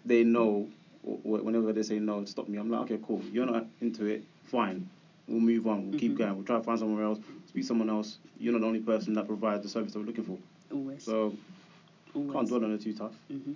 [0.06, 0.68] They know
[1.06, 2.58] wh- wh- whenever they say no, stop me.
[2.58, 3.22] I'm like, okay, cool.
[3.32, 4.24] You're not into it.
[4.44, 4.90] Fine.
[5.28, 5.84] We'll move on.
[5.86, 6.00] We'll Mhm.
[6.00, 6.36] keep going.
[6.36, 7.20] We'll try to find somewhere else.
[7.48, 8.18] Speak to someone else.
[8.40, 10.38] You're not the only person that provides the service that we're looking for.
[10.72, 11.36] always, So
[12.16, 12.32] always.
[12.34, 13.14] can't dwell on it too tough.
[13.30, 13.54] hmm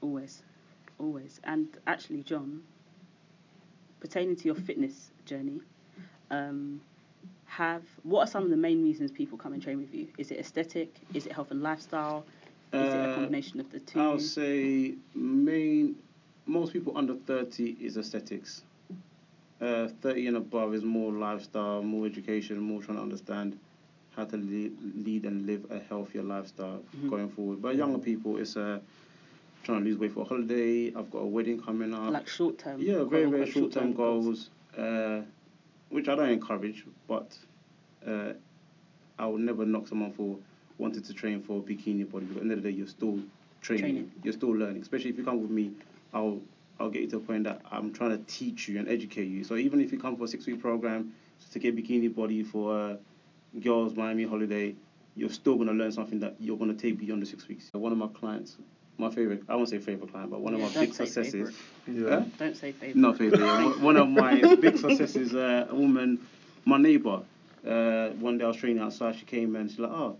[0.00, 0.42] Always,
[0.98, 1.40] always.
[1.44, 2.62] And actually, John,
[4.00, 5.60] pertaining to your fitness journey,
[6.30, 6.80] um,
[7.46, 10.08] have what are some of the main reasons people come and train with you?
[10.18, 10.94] Is it aesthetic?
[11.14, 12.24] Is it health and lifestyle?
[12.72, 15.96] Is it a Uh, combination of the 2 I'll say main
[16.46, 18.62] most people under thirty is aesthetics.
[19.60, 23.58] Uh, thirty and above is more lifestyle, more education, more trying to understand
[24.14, 24.72] how to lead,
[25.06, 27.10] lead and live a healthier lifestyle Mhm.
[27.10, 27.62] going forward.
[27.62, 28.80] But younger people, it's uh,
[29.66, 30.92] trying to lose weight for a holiday.
[30.94, 32.12] I've got a wedding coming up.
[32.12, 32.80] like short term.
[32.80, 35.20] yeah, very very short term goals, uh,
[35.90, 37.36] which I don't encourage, but
[38.06, 38.32] uh,
[39.18, 40.38] I would never knock someone for
[40.78, 42.26] wanting to train for a bikini body.
[42.26, 43.18] Because at the end of the day, you're still
[43.60, 43.84] training.
[43.84, 44.12] Training.
[44.22, 44.82] You're still learning.
[44.82, 45.72] Especially if you come with me,
[46.14, 46.40] I'll
[46.78, 49.42] I'll get you to a point that I'm trying to teach you and educate you.
[49.42, 51.12] So even if you come for a six week program
[51.50, 52.98] to get bikini body for a
[53.60, 54.76] girls Miami holiday,
[55.16, 57.68] you're still gonna learn something that you're gonna take beyond the six weeks.
[57.72, 58.58] One of my clients,
[58.98, 61.04] my favorite, I won't say favorite client, but one Yeah, of my don't big say
[61.06, 61.54] successes.
[61.86, 62.08] Yeah.
[62.08, 62.24] Huh?
[62.38, 62.96] Don't say favourite.
[62.96, 63.40] Not favorite.
[63.40, 66.20] One- One of my big successes, uh, a woman,
[66.64, 67.22] my neighbor.
[67.66, 69.16] Uh, one day I was training outside.
[69.16, 70.16] She came and she's like, "Oh,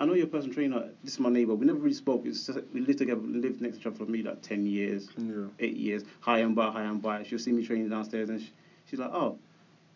[0.00, 0.88] I know you're a personal trainer.
[1.04, 1.54] This is my neighbour.
[1.54, 2.22] We never really spoke.
[2.24, 3.20] It's just, we lived together.
[3.20, 5.46] We lived next to each other for maybe like ten years, Yeah.
[5.60, 6.04] eight years.
[6.20, 7.24] Hi and by, hi and by.
[7.24, 8.50] She'll see me training downstairs, and she,
[8.88, 9.38] she's like, "Oh,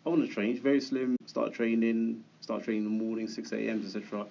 [0.05, 1.15] I want to train." She's very slim.
[1.25, 2.23] Start training.
[2.41, 3.81] Start training in the morning, six a.m.
[3.83, 4.25] etc.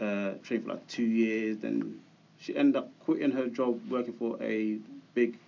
[0.00, 1.56] Uh, train for like two years.
[1.58, 2.00] Then
[2.44, 4.76] she ended up quitting her job, working for a
[5.14, 5.38] big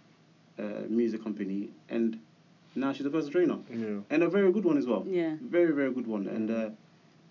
[0.59, 2.19] uh, music company, and
[2.75, 4.01] now she's a personal trainer Yeah.
[4.09, 5.05] and a very good one as well.
[5.07, 5.37] Yeah.
[5.43, 6.27] Very very good one.
[6.27, 6.71] And uh,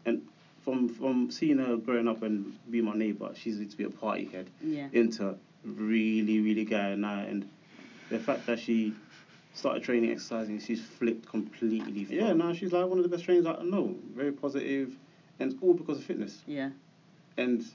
[0.06, 0.22] and
[0.64, 3.90] from from seeing her growing up and being my neighbour, she's used to be a
[3.90, 4.88] party head Yeah.
[4.94, 7.20] into really really guy now.
[7.22, 7.48] And
[8.10, 8.94] the fact that she
[9.56, 12.06] started training, exercising, she's flipped completely.
[12.08, 13.96] Yeah, now she's like one of the best trainers I know.
[14.16, 14.96] Very positive,
[15.40, 16.44] and it's all because of fitness.
[16.46, 16.70] Yeah.
[17.38, 17.66] And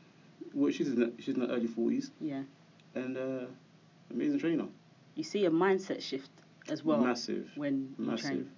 [0.54, 2.42] well, she's in the, she's in the early forties, Yeah.
[2.94, 3.46] and uh,
[4.10, 4.66] amazing trainer.
[5.14, 6.30] You see a mindset shift
[6.68, 8.50] as well Massive, when you massive, train.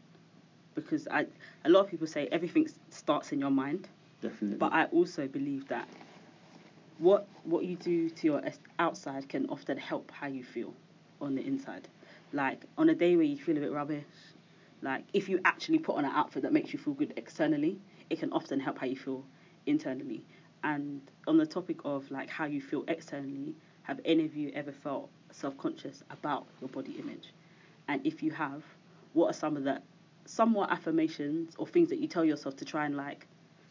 [0.75, 1.27] Because I,
[1.65, 3.89] a lot of people say everything starts in your mind,
[4.21, 4.59] definitely.
[4.59, 5.89] but I also believe that
[6.99, 8.43] what what you do to your
[8.79, 10.75] outside can often help how you feel
[11.21, 11.89] on the inside.
[12.33, 14.05] Like on a day where you feel a bit rubbish,
[14.83, 17.79] like if you actually put on an outfit that makes you feel good externally,
[18.11, 19.25] it can often help how you feel
[19.67, 20.25] internally.
[20.65, 24.73] And on the topic of like how you feel externally, have any of you ever
[24.73, 27.33] felt self-conscious about your body image?
[27.89, 28.63] And if you have,
[29.13, 29.83] what are some of the
[30.25, 33.27] somewhat affirmations or things that you tell yourself to try and like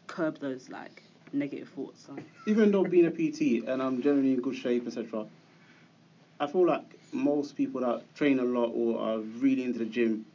[0.06, 1.02] curb those like
[1.32, 2.08] negative thoughts?
[2.46, 5.26] Even though being a PT and I'm generally in good shape, etc.,
[6.38, 10.26] I feel like most people that train a lot or are really into the gym,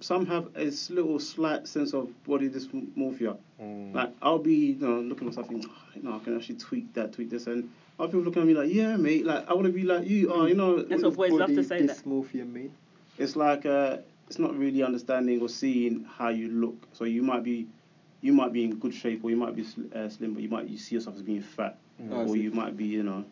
[0.00, 3.36] some have a little slight sense of body dysmorphia.
[3.60, 3.94] Mm.
[3.94, 6.56] Like I'll be, you know, looking at myself, thinking, oh, you know, I can actually
[6.56, 9.54] tweak that, tweak this, and other people looking at me like, yeah, mate, like I
[9.54, 10.32] want to be like you.
[10.32, 11.96] Oh, you know, That's what boys love to Body say that.
[11.96, 12.72] dysmorphia mean?
[13.18, 13.98] it's like uh,
[14.28, 16.88] it's not really understanding or seeing how you look.
[16.92, 17.66] So you might be,
[18.22, 20.68] you might be in good shape, or you might be uh, slim, but you might
[20.68, 22.28] you see yourself as being fat, Mm.
[22.28, 23.24] Or you might be, you know,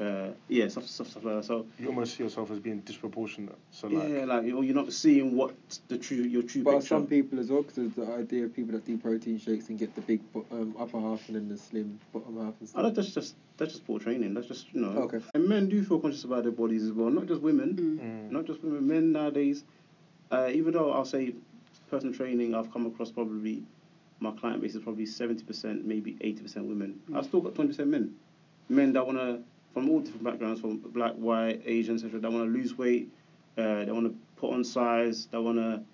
[0.00, 1.44] uh, yeah, stuff, stuff, stuff like that.
[1.44, 3.56] So You almost see yourself as being disproportionate.
[3.72, 5.54] So like, yeah, like or you're not seeing what
[5.88, 6.86] the true your true But picture.
[6.86, 9.94] some people as well, because the idea of people that do protein shakes and get
[9.96, 12.82] the big bo- um, upper half and then the slim bottom half and Oh, stuff.
[12.84, 14.34] that- that's just that's just poor training.
[14.34, 14.90] That's just you know.
[15.02, 15.20] Okay.
[15.34, 17.74] And men do feel conscious about their bodies as well, not just women.
[17.74, 17.98] Mm.
[18.28, 18.30] Mm.
[18.30, 18.86] Not just women.
[18.86, 19.64] Men nowadays,
[20.30, 21.34] uh, even though I'll say
[21.90, 23.64] personal training, I've come across probably
[24.20, 27.00] my client base is probably seventy percent, maybe eighty percent women.
[27.10, 27.16] Mm.
[27.16, 28.14] I've still got twenty percent men.
[28.68, 29.40] Men that wanna
[29.72, 32.20] from all different backgrounds, from black, white, Asian, etc.
[32.20, 33.10] That wanna lose weight.
[33.56, 35.26] Uh, they wanna put on size.
[35.26, 35.84] They wanna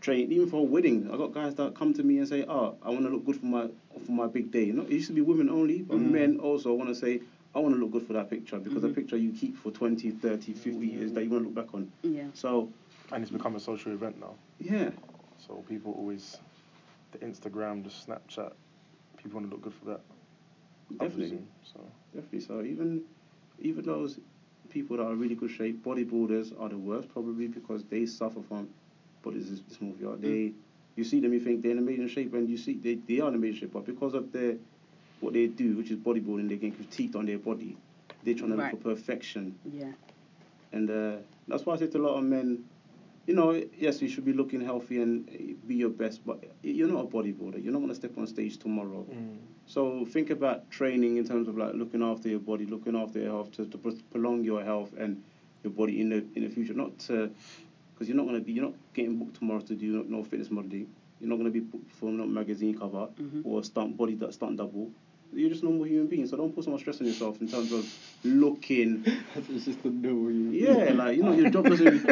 [0.00, 1.08] train even for a wedding.
[1.12, 3.36] I got guys that come to me and say, "Oh, I want to look good
[3.36, 3.68] for my
[4.04, 6.10] for my big day." Not it used to be women only, but Mm.
[6.10, 7.22] men also want to say,
[7.54, 8.90] "I want to look good for that picture because Mhm.
[8.90, 11.72] a picture you keep for 20, 30, 50 years that you want to look back
[11.74, 12.26] on." Yeah.
[12.32, 12.72] So
[13.12, 14.34] and it's become a social event now.
[14.58, 14.90] yeah,
[15.38, 16.40] So people always,
[17.12, 18.52] the Instagram, the Snapchat,
[19.18, 20.00] people want to look good for that.
[20.98, 21.80] Definitely, So
[22.14, 22.40] definitely.
[22.40, 23.04] So even
[23.60, 24.18] even those
[24.70, 28.40] people that are in really good shape, bodybuilders are the worst probably because they suffer
[28.42, 28.68] from
[29.22, 30.20] body dys- dysmorphia.
[30.20, 30.52] They
[30.96, 33.28] you see them, you think they're in amazing shape, and you see they, they are
[33.28, 34.56] in amazing shape, but because of their
[35.20, 37.76] what they do, which is bodybuilding, they get critiqued on their body.
[38.24, 38.72] They're trying to Right.
[38.72, 39.92] look for perfection, Yeah.
[40.72, 41.16] and uh,
[41.48, 42.62] that's why I say to a lot of men,
[43.26, 46.88] you know, yes, you should be looking healthy and uh, be your best, but you're
[46.88, 47.62] not a bodybuilder.
[47.62, 49.06] You're not going to step on stage tomorrow.
[49.10, 49.38] mm.
[49.66, 53.30] So think about training in terms of like looking after your body, looking after your
[53.30, 53.78] health to, to
[54.10, 55.22] prolong your health and
[55.62, 56.74] your body in the in the future.
[56.74, 57.30] Not to
[57.94, 60.50] because you're not gonna be you're not getting booked tomorrow to do no, no fitness
[60.50, 60.88] modeling.
[61.20, 63.42] You're not gonna be put for no magazine cover Mhm.
[63.44, 64.90] or stunt body that stunt double.
[65.34, 67.48] You're just a normal human being, so don't put so much stress on yourself in
[67.48, 67.86] terms of
[68.22, 69.02] looking.
[69.34, 70.08] it's just a no.
[70.28, 72.04] You Yeah, like you know, your job doesn't.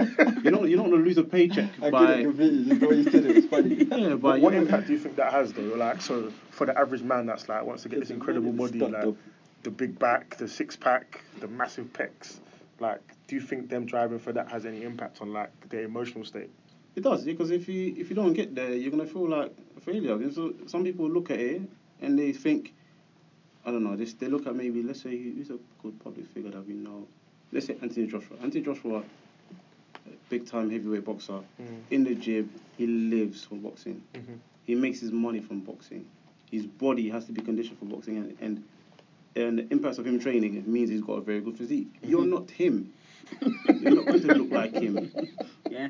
[0.42, 2.64] You're not you're not gonna lose a paycheck I get it completely.
[2.64, 3.74] Just the way you said it was funny.
[3.90, 5.62] Yeah, But but what you know- impact do you think that has, though?
[5.62, 9.04] Like, so for the average man that's like wants to get this incredible body, like
[9.04, 9.14] up.
[9.64, 12.38] the big back, the six pack, the massive pecs,
[12.78, 16.24] like, do you think them driving for that has any impact on like their emotional
[16.24, 16.50] state?
[16.96, 19.80] It does because if you if you don't get there, you're gonna feel like a
[19.80, 20.14] failure.
[20.14, 21.62] And So some people look at it
[22.00, 22.72] and they think,
[23.64, 26.50] I don't know, they, they look at maybe let's say who's a good public figure
[26.50, 27.06] that we know.
[27.52, 28.36] Let's say Anthony Joshua.
[28.42, 29.02] Anthony Joshua,
[30.28, 31.40] big time heavyweight boxer.
[31.60, 31.80] Mm.
[31.90, 34.02] In the gym, he lives for boxing.
[34.14, 34.38] Mhm.
[34.64, 36.06] He makes his money from boxing.
[36.50, 38.64] His body has to be conditioned for boxing, and and,
[39.36, 41.88] and the impact of him training it means he's got a very good physique.
[42.02, 42.92] You're not him.
[43.40, 45.10] You're not going to look like him.
[45.68, 45.88] Yeah.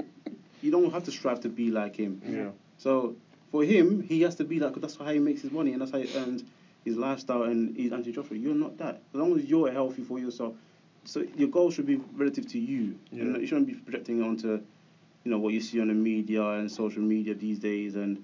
[0.61, 2.21] You don't have to strive to be like him.
[2.27, 2.51] Yeah.
[2.79, 3.17] So
[3.51, 5.93] for him, he has to be like that's how he makes his money and that's
[5.93, 6.43] how he earns
[6.85, 8.37] his lifestyle and his Anthony Joshua.
[8.37, 9.03] You're not that.
[9.13, 10.55] As long as you're healthy for yourself,
[11.05, 12.99] so your goal should be relative to you.
[13.11, 13.23] Yeah.
[13.23, 14.49] You, know, you shouldn't be projecting onto,
[15.25, 18.23] you know, what you see on the media and social media these days, and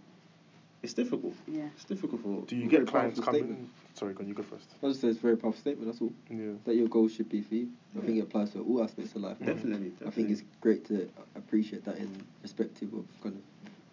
[0.83, 1.35] it's difficult.
[1.47, 1.65] Yeah.
[1.75, 2.43] It's difficult for.
[2.47, 3.71] Do you get clients powerful coming?
[3.95, 4.69] Sorry, go on, you go first.
[4.83, 5.87] I just say it's a very powerful statement.
[5.91, 6.13] That's all.
[6.31, 6.53] Yeah.
[6.65, 7.69] That your goal should be for you.
[7.97, 9.39] I think it applies to all aspects of life.
[9.39, 13.43] Definitely, I think it's great to appreciate that in perspective of kind of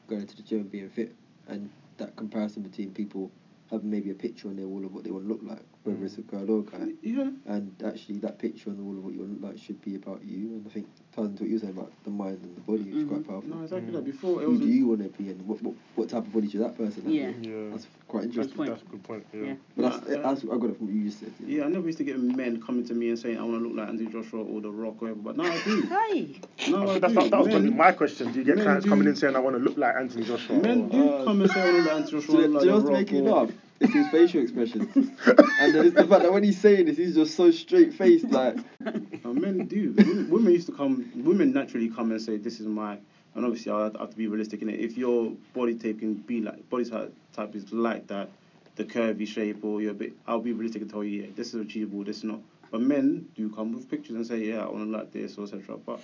[0.10, 1.16] going to the gym and being fit,
[1.48, 3.32] and that comparison between people
[3.74, 5.98] having maybe a picture on their wall of what they want to look like, whether
[6.00, 6.06] Mm.
[6.06, 6.94] it's a girl or a guy.
[7.02, 7.30] Yeah.
[7.48, 9.82] And actually, that picture on the wall of what you want to look like should
[9.82, 10.54] be about you.
[10.54, 12.96] And I think ties into what you said about the mind and the body, which
[12.96, 13.28] is quite Mhm.
[13.28, 13.50] powerful.
[13.50, 13.96] No, exactly Mm.
[13.96, 14.06] that.
[14.06, 14.60] Before it Who was.
[14.62, 17.04] do you want to be, and what, what what type of body should that person
[17.04, 17.12] have?
[17.14, 17.32] Yeah.
[17.42, 17.70] Yeah.
[17.72, 18.56] That's quite interesting.
[18.58, 18.70] point.
[18.70, 19.26] that's a good point.
[19.34, 19.42] Yeah.
[19.42, 19.54] Yeah.
[19.76, 20.22] But that's, Yeah.
[20.22, 21.32] that's I got it from what you just said.
[21.40, 21.54] you know.
[21.58, 23.68] Yeah, I never used to get men coming to me and saying I want to
[23.68, 25.82] look like Anthony Joshua or The Rock or whatever, but now I do.
[26.14, 26.36] Hey.
[26.70, 27.20] No, I That's, do.
[27.22, 28.32] that, that was gonna be men, my question.
[28.32, 30.24] Do you get men clients do- coming in saying I want to look like Anthony
[30.26, 30.62] Joshua?
[30.62, 32.42] men or- do Uh, come and say I want to look like Anthony Do Joshua.
[32.42, 34.96] you, like do you know The It's his facial expressions.
[34.96, 38.30] and then it's the fact that when he's saying this, he's just so straight faced,
[38.32, 38.92] like, Uh,
[39.34, 39.94] men do.
[39.98, 41.10] Women- women used to come.
[41.16, 42.98] Women naturally come and say, "This is my."
[43.36, 44.80] And obviously, I have to be realistic in it.
[44.80, 48.30] If your body type can be like body type is like that,
[48.76, 51.54] the curvy shape, or you're a bit, I'll be realistic and tell you, yeah, this
[51.54, 52.04] is achievable.
[52.04, 52.40] This is not.
[52.72, 55.44] But men do come with pictures and say, yeah, I want to like this or
[55.44, 55.78] etc.
[55.78, 56.00] But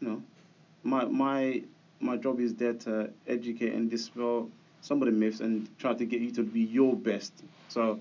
[0.00, 0.22] you know,
[0.84, 1.62] my my
[2.00, 4.48] my job is there to educate and dispel
[4.82, 7.32] some of the myths and try to get you to be your best.
[7.68, 8.00] So,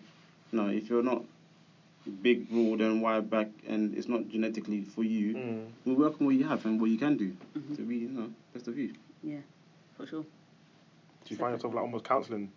[0.51, 1.23] no, if you're not
[2.23, 5.65] big, broad, and wide back, and it's not genetically for you, Mm.
[5.85, 7.75] we'll work on what you have and what you can do Mhm.
[7.77, 8.91] to be, you know, best of you.
[9.23, 9.37] Yeah,
[9.95, 10.23] for sure.
[10.23, 12.51] Do you find yourself like almost counselling?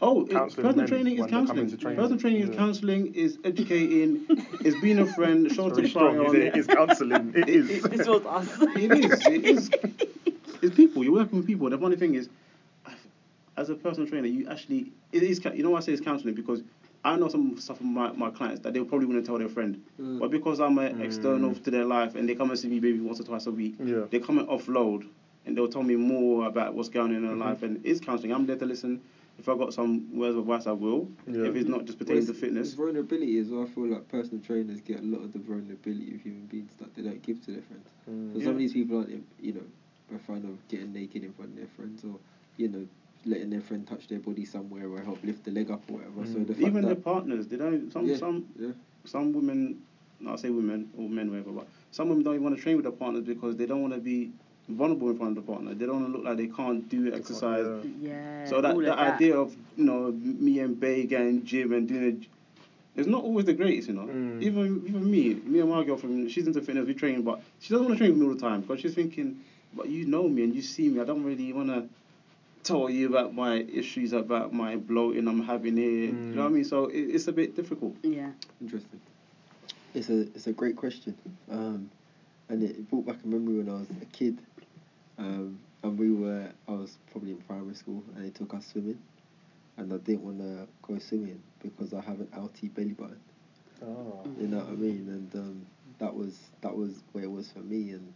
[0.00, 1.64] Oh, Counselling personal training is when they come counselling.
[1.64, 1.98] into training.
[1.98, 4.24] Personal training is counselling, is educating,
[4.64, 6.26] is being a friend, shoulder Very to cry strong.
[6.28, 6.36] on.
[6.36, 6.56] It?
[6.56, 7.32] It's counselling.
[7.36, 7.82] It is.
[7.82, 8.48] This was us.
[8.76, 9.26] It is.
[9.26, 9.70] It is.
[10.62, 11.04] It's people.
[11.04, 11.68] You're working with people.
[11.70, 12.34] The funny thing is, I've-
[13.58, 15.44] as a personal trainer, you actually it is.
[15.54, 16.62] You know why I say it's counselling because
[17.04, 19.82] I know some stuff from my, my clients that they probably wouldn't tell their friend,
[20.00, 20.18] Mm.
[20.20, 21.04] but because I'm an Mm.
[21.04, 23.50] external to their life and they come and see me maybe once or twice a
[23.52, 24.04] week, Yeah.
[24.10, 25.06] they come and offload
[25.46, 27.40] and they'll tell me more about what's going on in their Mhm.
[27.40, 28.32] life and it's counselling.
[28.32, 29.00] I'm there to listen.
[29.38, 31.08] If I got some words of advice, I will.
[31.28, 31.44] Yeah.
[31.44, 33.62] If it's not just Well, pertaining it's- to fitness, vulnerability as well.
[33.62, 36.92] I feel like personal trainers get a lot of the vulnerability of human beings that
[36.96, 37.88] they don't give to their friends.
[38.10, 38.32] Mm.
[38.32, 38.44] So Yeah.
[38.44, 39.66] some of these people aren't, you know,
[40.14, 42.18] a fan of getting naked in front of their friends or,
[42.56, 42.84] you know,
[43.28, 46.26] letting their friend touch their body somewhere or help lift the leg up or whatever.
[46.26, 46.46] So Mm.
[46.46, 47.92] the even their partners, they don't.
[47.92, 48.16] Some Yeah.
[48.16, 48.72] some yeah,
[49.04, 49.78] some women,
[50.26, 52.84] I say women or men, whatever, but some women don't even want to train with
[52.84, 54.30] their partners because they don't want to be
[54.68, 55.74] vulnerable in front of the partner.
[55.74, 57.66] They don't want to look like they can't do exercise.
[57.84, 57.90] Yeah.
[58.10, 58.44] Yeah.
[58.46, 59.14] So that all the of that.
[59.14, 62.28] idea of you know me and Bay going gym and doing it,
[62.96, 64.06] it's not always the greatest, you know.
[64.06, 64.42] Mm.
[64.42, 67.86] Even even me, me and my girlfriend, she's into fitness, we train, but she doesn't
[67.86, 69.38] want to train with me all the time because she's thinking,
[69.74, 71.88] but you know me and you see me, I don't really want to
[72.68, 76.12] tell you about my issues about my bloating I'm having here.
[76.12, 76.30] Mm.
[76.30, 76.64] You know what I mean?
[76.64, 77.96] So it, it's a bit difficult.
[78.02, 78.30] Yeah.
[78.60, 79.00] interesting.
[79.94, 81.16] It's a it's a great question,
[81.50, 81.90] um,
[82.50, 84.38] and it, it brought back a memory when I was a kid,
[85.16, 88.98] um, and we were I was probably in primary school, and they took us swimming,
[89.78, 93.20] and I didn't want to go swimming because I have an outie belly button.
[93.82, 94.24] Oh.
[94.38, 95.08] You know what I mean?
[95.08, 95.66] And um,
[95.98, 97.92] that was that was where it was for me.
[97.92, 98.12] And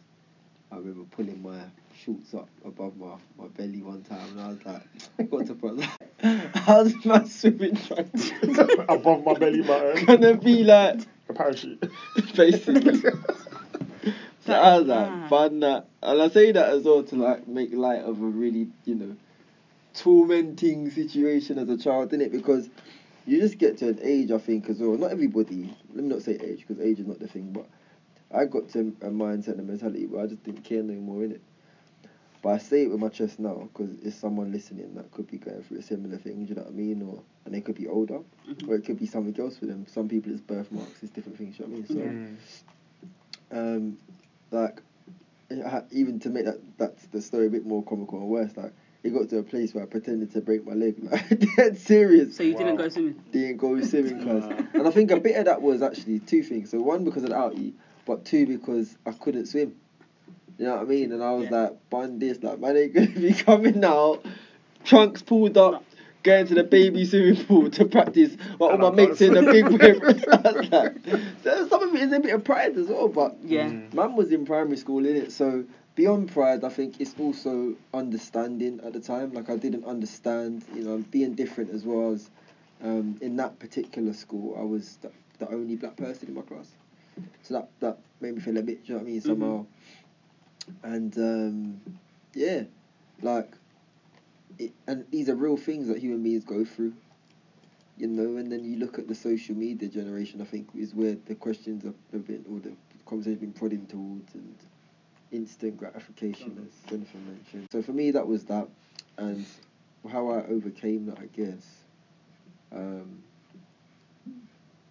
[0.72, 1.58] I remember pulling my
[1.94, 4.82] shorts up above my, my belly one time, and I was like,
[5.18, 6.54] I got "What the fuck?
[6.54, 10.04] How's my swimming to Above my belly button.
[10.06, 11.82] gonna be like?" A parachute.
[12.34, 13.02] Basically.
[14.44, 15.86] So I was like, fun that.
[16.02, 19.16] And I say that as well to like make light of a really, you know,
[19.94, 22.32] tormenting situation as a child, innit?
[22.32, 22.68] Because
[23.26, 24.96] you just get to an age, I think, as well.
[24.96, 27.66] Not everybody, let me not say age, because age is not the thing, but
[28.34, 31.20] I got to a mindset and a mentality where I just didn't care no more,
[31.20, 31.40] innit?
[32.42, 35.38] But I say it with my chest now, because it's someone listening that could be
[35.38, 37.02] going through a similar thing, do you know what I mean?
[37.02, 38.68] Or And they could be older, Mhm.
[38.68, 39.84] or it could be something else for them.
[39.86, 42.20] Some people it's birthmarks, it's different things, you know what I mean?
[43.52, 43.74] So, Yeah.
[43.74, 43.98] um,
[44.50, 44.82] like
[45.50, 48.56] it even to make that that's the story a bit more comical and worse.
[48.56, 51.76] Like it got to a place where I pretended to break my leg, like dead
[51.76, 52.36] serious.
[52.36, 52.84] So you didn't Wow.
[52.84, 53.14] go swimming?
[53.32, 56.70] Didn't go swimming class, and I think a bit of that was actually two things.
[56.70, 57.72] So one because of the outie,
[58.06, 59.74] but two because I couldn't swim.
[60.58, 61.12] You know what I mean?
[61.12, 61.62] And I was Yeah.
[61.62, 64.24] like, bun this, like man ain't gonna be coming out,
[64.84, 65.84] trunks pulled up.
[66.22, 69.20] Going to the baby swimming pool to practice while all And my I can't mates
[69.22, 70.28] in the big wave.
[70.30, 70.94] I was like,
[71.42, 73.70] so some of it is a bit of pride as well, but Yeah.
[73.70, 73.92] Mm.
[73.92, 75.32] Man was in primary school, innit?
[75.32, 75.64] So
[75.96, 79.32] beyond pride, I think it's also understanding at the time.
[79.32, 82.30] Like I didn't understand, you know, being different as well as
[82.84, 85.10] um, in that particular school, I was the,
[85.40, 86.70] the only black person in my class.
[87.42, 89.26] So that that made me feel a bit, do you know what I mean, Mhm.
[89.26, 89.66] somehow.
[90.82, 91.80] And um,
[92.34, 92.64] yeah,
[93.20, 93.52] like,
[94.58, 96.94] it, and these are real things that human beings go through.
[97.98, 100.40] You know, and then you look at the social media generation.
[100.40, 102.72] I think is where the questions have, have been, or the
[103.06, 104.56] conversation been prodding towards, and
[105.30, 107.66] instant gratification, as Jennifer mentioned.
[107.70, 108.68] So for me, that was that,
[109.18, 109.44] and
[110.10, 111.84] how I overcame that, I guess.
[112.72, 113.22] Um,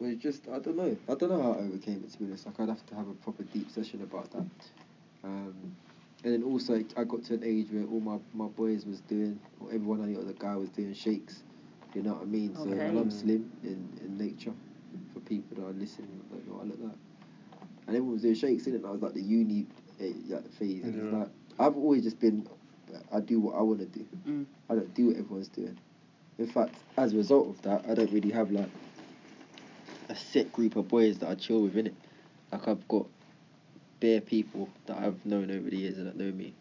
[0.02, 0.98] But it's just I don't know.
[1.08, 2.48] I don't know how I overcame it to be honest.
[2.48, 4.46] Like I'd have to have a proper deep session about that.
[5.24, 5.76] Um,
[6.24, 9.40] and then also I got to an age where all my, my boys was doing,
[9.60, 11.44] or everyone I knew as a guy was doing shakes.
[11.94, 12.56] You know what I mean?
[12.56, 14.54] So and I'm slim in, in nature.
[15.14, 16.98] For people that are listening, that know what I look like.
[17.88, 18.78] And everyone was doing shakes in it.
[18.78, 19.68] And I was like the uni
[20.00, 20.84] eh, like, phase.
[20.84, 21.20] And it's Yeah.
[21.20, 22.48] like I've always just been.
[23.12, 24.06] I do what I want to do.
[24.28, 24.46] Mm.
[24.70, 25.78] I don't do what everyone's doing.
[26.40, 28.70] In fact, as a result of that, I don't really have like
[30.12, 31.96] a set group of boys that I chill with in it.
[32.52, 33.08] Like I've got
[34.00, 36.54] bare people that I've known over the years and that know me.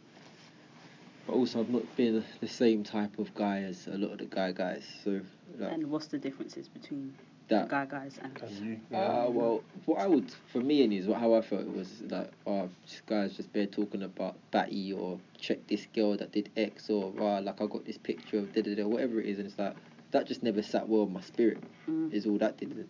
[1.26, 4.24] But also, I've not been the same type of guy as a lot of the
[4.26, 4.84] guy guys.
[5.04, 5.20] So
[5.58, 7.14] like And what's the differences between
[7.48, 7.68] that.
[7.68, 11.18] guy guys and And you, Uh, well, what I would, for me, and is what
[11.18, 15.18] how I felt it was like, oh, this guy's just bare talking about Batty or
[15.38, 18.62] check this girl that did X or uh, like I got this picture of da
[18.62, 19.74] da da whatever it is, and it's like
[20.12, 21.58] that just never sat well in my spirit.
[21.88, 22.12] Mm.
[22.12, 22.88] Is all that did.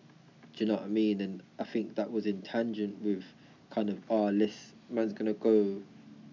[0.55, 1.21] Do you know what I mean?
[1.21, 3.23] And I think that was in tangent with
[3.69, 5.81] kind of oh, let's man's gonna go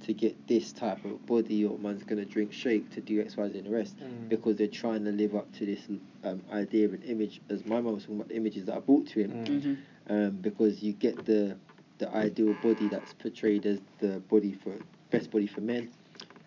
[0.05, 3.49] to get this type of body or man's gonna drink shake to do X Y
[3.49, 4.29] Z and the rest Mm.
[4.29, 5.81] because they're trying to live up to this
[6.25, 8.81] um, idea of an image as my mum was talking about the images that I
[8.81, 9.47] brought to him Mm.
[9.63, 9.77] Mhm.
[10.11, 11.57] um, because you get the
[11.99, 14.73] the ideal body that's portrayed as the body for
[15.11, 15.89] best body for men.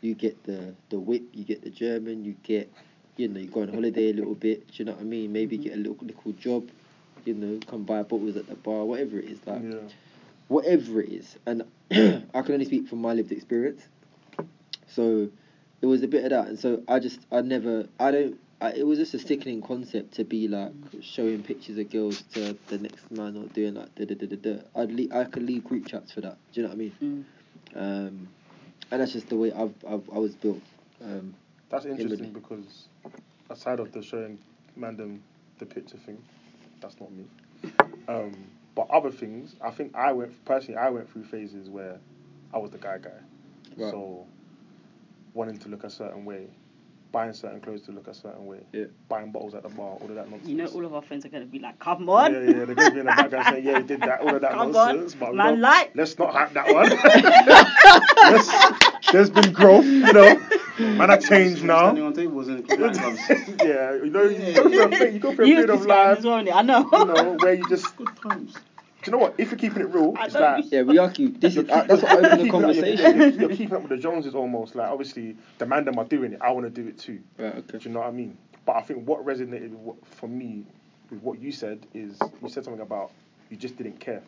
[0.01, 2.71] You get the the whip, you get the German, you get
[3.17, 4.67] you know you go on holiday a little bit.
[4.67, 5.31] Do you know what I mean?
[5.33, 5.63] Maybe Mhm.
[5.63, 6.69] get a little little job.
[7.25, 9.39] You know, come buy a bottles at the bar, whatever it is.
[9.45, 9.89] Like yeah.
[10.47, 13.83] whatever it is, and I can only speak from my lived experience.
[14.87, 15.29] So
[15.81, 18.39] it was a bit of that, and so I just I never I don't.
[18.61, 22.55] I, it was just a sickening concept to be like showing pictures of girls to
[22.67, 24.61] the next man or doing like da da da da da.
[24.75, 26.37] I'd le- I could leave group chats for that.
[26.53, 26.95] Do you know what I mean?
[27.01, 27.25] Mm.
[27.73, 28.27] Um,
[28.91, 30.61] and that's just the way I've, I've I was built.
[31.03, 31.33] Um,
[31.69, 32.41] That's interesting Inwardly.
[32.41, 32.87] because
[33.49, 34.37] aside of the showing
[34.77, 35.19] Mandem
[35.57, 36.21] the picture thing,
[36.81, 37.25] that's not me.
[38.07, 38.35] Um,
[38.75, 40.77] but other things, I think I went personally.
[40.77, 41.99] I went through phases where
[42.53, 43.09] I was the guy guy,
[43.77, 43.91] Right.
[43.91, 44.27] so
[45.33, 46.47] wanting to look a certain way,
[47.11, 48.85] buying certain clothes to look a certain way, Yeah.
[49.09, 50.47] buying bottles at the bar, all of that nonsense.
[50.49, 52.33] You know, all of our friends are going to be like, come on.
[52.33, 54.35] Yeah, yeah, they're going to be in the background saying, yeah, he did that, all
[54.35, 55.13] of that Come nonsense.
[55.13, 55.91] on, but we man, don't- like.
[55.95, 56.89] let's not have that one.
[58.31, 60.39] Let's- there's been growth, you know.
[60.79, 61.87] Man, I changed now.
[61.87, 65.45] Standing on tables and yeah, you know, you go through a, thing- you go through
[65.45, 66.57] a You period used of to scam life, well.
[66.57, 66.89] I know.
[66.91, 68.55] you know, where you just, Good times.
[69.05, 69.35] You know what?
[69.37, 70.65] If you're keeping it real, it's like.
[70.71, 71.41] yeah, we are cute.
[71.41, 73.17] This is that's what opened the keeping conversation.
[73.17, 74.75] You're, you're keeping up with the Joneses almost.
[74.75, 76.39] Like, obviously, the man them are doing it.
[76.41, 77.21] I want to do it too.
[77.37, 77.55] Right.
[77.55, 77.77] Okay.
[77.79, 78.37] Do you know what I mean?
[78.65, 80.65] But I think what resonated what, for me
[81.09, 83.11] with what you said is you said something about
[83.49, 84.23] you just didn't care.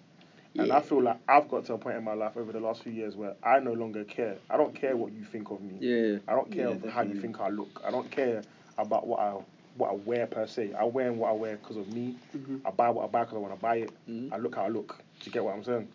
[0.58, 0.78] And Yeah.
[0.78, 2.92] I feel like I've got to a point in my life over the last few
[2.92, 4.38] years where I no longer care.
[4.50, 5.78] I don't care what you think of me.
[5.80, 6.18] Yeah.
[6.28, 7.82] I don't care Yeah, how you think I look.
[7.86, 8.44] I don't care
[8.78, 9.38] about what I
[9.76, 10.74] what I wear per se.
[10.74, 12.16] I wear what I wear because of me.
[12.36, 12.62] Mhm.
[12.66, 13.92] I buy what I buy because I want to buy it.
[14.08, 14.32] Mhm.
[14.32, 14.98] I look how I look.
[15.20, 15.88] Do you get what I'm saying?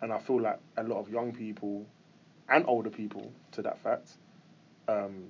[0.00, 1.86] And I feel like a lot of young people
[2.48, 4.16] and older people, to that fact,
[4.88, 5.28] um,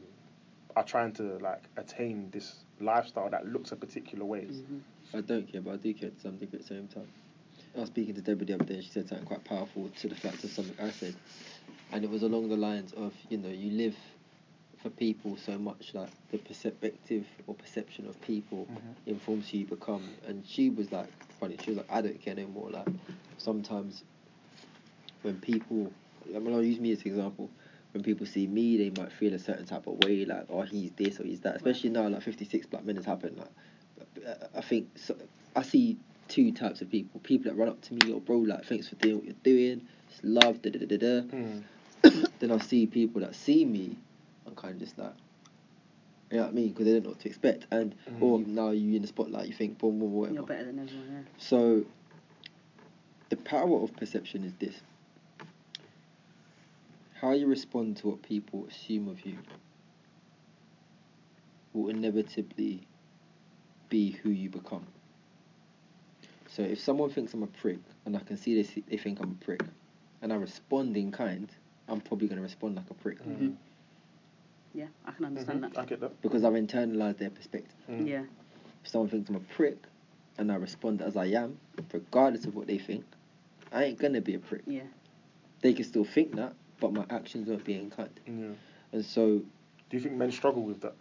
[0.76, 4.46] are trying to like attain this lifestyle that looks a particular way.
[4.46, 4.80] Mhm.
[5.12, 7.08] I don't care, but I do care to some degree at the same time.
[7.76, 10.08] I was speaking to Deborah the other day, and she said something quite powerful to
[10.08, 11.14] the fact of something I said,
[11.92, 13.96] and it was along the lines of, you know, you live
[14.82, 18.94] for people so much, like the perspective or perception of people Mhm.
[19.06, 20.02] informs who you become.
[20.26, 22.70] And she was like, funny, she was like, I don't care no more.
[22.70, 22.88] Like
[23.38, 24.04] sometimes
[25.22, 25.92] when people,
[26.34, 27.50] I mean, I'll use me as an example.
[27.92, 30.92] When people see me, they might feel a certain type of way, like, oh, he's
[30.92, 31.56] this or he's that.
[31.56, 33.36] Especially now, like 56 Black Men has happened.
[33.36, 35.16] Like, I think so,
[35.56, 37.20] I see two types of people.
[37.20, 39.88] People that run up to me, or bro, like, thanks for doing what you're doing.
[40.08, 41.36] It's love, da da da da da.
[41.36, 41.62] Mm.
[42.38, 43.96] then I see people that see me,
[44.46, 45.12] I'm kind of just like,
[46.30, 46.68] you know what I mean?
[46.68, 47.66] Because they don't know what to expect.
[47.70, 48.22] And Mhm.
[48.22, 50.34] or now you're in the spotlight, you think, boom, boom, whatever.
[50.34, 51.22] You're better than everyone, yeah.
[51.38, 51.84] So,
[53.28, 54.82] the power of perception is this
[57.14, 59.36] how you respond to what people assume of you
[61.74, 62.86] will inevitably
[63.90, 64.86] be who you become.
[66.48, 69.20] So, if someone thinks I'm a prick and I can see they, see, they think
[69.20, 69.62] I'm a prick
[70.22, 71.48] and I respond in kind,
[71.88, 73.56] I'm probably going to respond like a prick Mhm.
[74.74, 75.66] Yeah, I can understand Mhm.
[75.66, 75.86] I that.
[75.88, 76.20] get that.
[76.22, 77.74] because I've internalized their perspective.
[77.88, 78.06] Mm.
[78.06, 78.24] Yeah.
[78.84, 79.78] If someone thinks I'm a prick
[80.38, 81.58] and I respond as I am,
[81.92, 83.04] regardless of what they think,
[83.72, 84.62] I ain't gonna be a prick.
[84.66, 84.82] Yeah.
[85.60, 88.10] They can still think that, but my actions won't be in kind.
[88.26, 88.52] Yeah.
[88.92, 89.42] And so,
[89.90, 90.94] Do you think men struggle with that?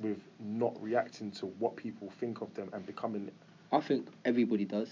[0.00, 3.34] With not reacting to what people think of them and becoming it?
[3.72, 4.90] I think everybody does,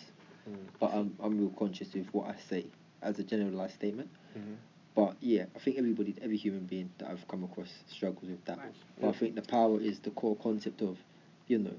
[0.48, 0.56] Mm.
[0.80, 2.66] but I'm, I'm real conscious with what I say
[3.02, 4.08] as a generalized statement.
[4.36, 4.56] Mhm.
[4.94, 8.58] But yeah, I think everybody, every human being that I've come across struggles with that.
[8.58, 8.74] Right.
[9.00, 10.98] But I think the power is the core concept of,
[11.46, 11.74] you know,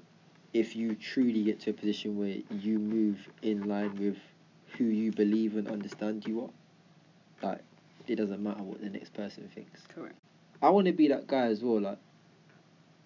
[0.54, 4.18] if you truly get to a position where you move in line with
[4.78, 7.62] who you believe and understand you are, like
[8.08, 9.82] it doesn't matter what the next person thinks.
[9.94, 10.16] Correct.
[10.62, 11.82] I want to be that guy as well.
[11.82, 12.00] Like,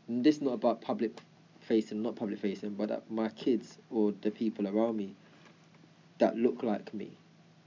[0.08, 1.20] this not about public
[1.60, 5.16] facing, not public facing, but that my kids or the people around me
[6.20, 7.12] that look like me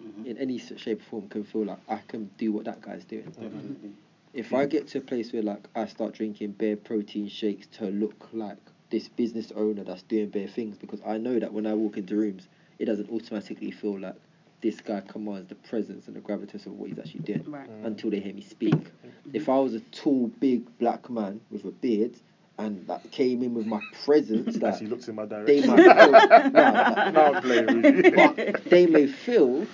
[0.03, 0.27] Mhm.
[0.27, 3.25] in any shape or form can feel like I can do what that guy's doing.
[3.25, 3.93] Definitely.
[4.33, 7.87] If I get to a place where like I start drinking bare protein shakes to
[7.87, 8.59] look like
[8.91, 12.17] this business owner that's doing bare things, because I know that when I walk into
[12.17, 12.49] rooms,
[12.79, 14.17] it doesn't automatically feel like
[14.63, 17.69] this guy commands the presence and the gravitas of what he's actually doing Right.
[17.69, 17.87] Mm.
[17.87, 18.91] until they hear me speak.
[19.33, 22.15] If I was a tall, big black man with a beard
[22.59, 25.71] and that came in with my presence, As like he looks in my they direction.
[25.71, 28.11] might feel, nah, no, I'm playing with you.
[28.13, 29.67] but they may feel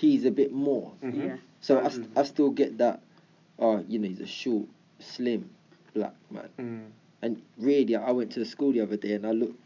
[0.00, 0.92] he's a bit more.
[1.02, 1.14] Mhm.
[1.24, 1.36] Yeah.
[1.60, 3.00] So I, st- I still get that,
[3.58, 4.66] oh, you know, he's a short,
[4.98, 5.50] slim
[5.94, 6.48] black man.
[6.58, 6.86] Mm.
[7.22, 9.58] And really, I went to the school the other day and I looked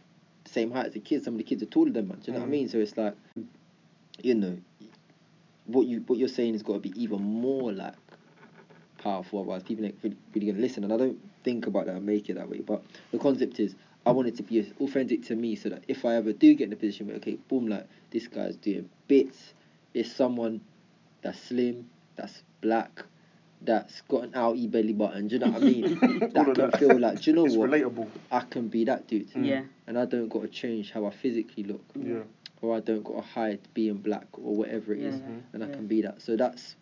[0.45, 1.25] the same height as the kids.
[1.25, 2.19] Some of the kids are taller than man.
[2.19, 2.53] Do you know what I Mm.
[2.53, 2.69] mean?
[2.69, 3.15] So it's like,
[4.23, 4.59] you know,
[5.67, 7.95] what you what you're saying has got to be even more like
[8.99, 9.41] powerful.
[9.41, 10.83] Otherwise, people ain't really, really gonna listen.
[10.85, 12.59] And I don't think about that and make it that way.
[12.59, 12.83] But
[13.13, 13.75] the concept is,
[14.05, 16.67] I want it to be authentic to me, so that if I ever do get
[16.67, 19.55] in a position where okay, boom, like this guy's doing bits,
[19.95, 20.61] it's someone
[21.23, 23.03] that's slim, that's black.
[23.63, 25.99] That's got an outie belly button, do you know what I mean?
[26.03, 26.79] All that of can that.
[26.79, 27.71] feel like, do you know It's what?
[27.71, 28.09] relatable.
[28.31, 29.31] I can be that dude.
[29.33, 29.47] Mm.
[29.47, 29.63] Yeah.
[29.87, 32.25] And I don't got to change how I physically look, Yeah.
[32.61, 35.65] or I don't got to hide being black or whatever it is, Yeah, yeah, and
[35.65, 35.73] I yeah.
[35.77, 36.21] can be that.
[36.21, 36.77] So that's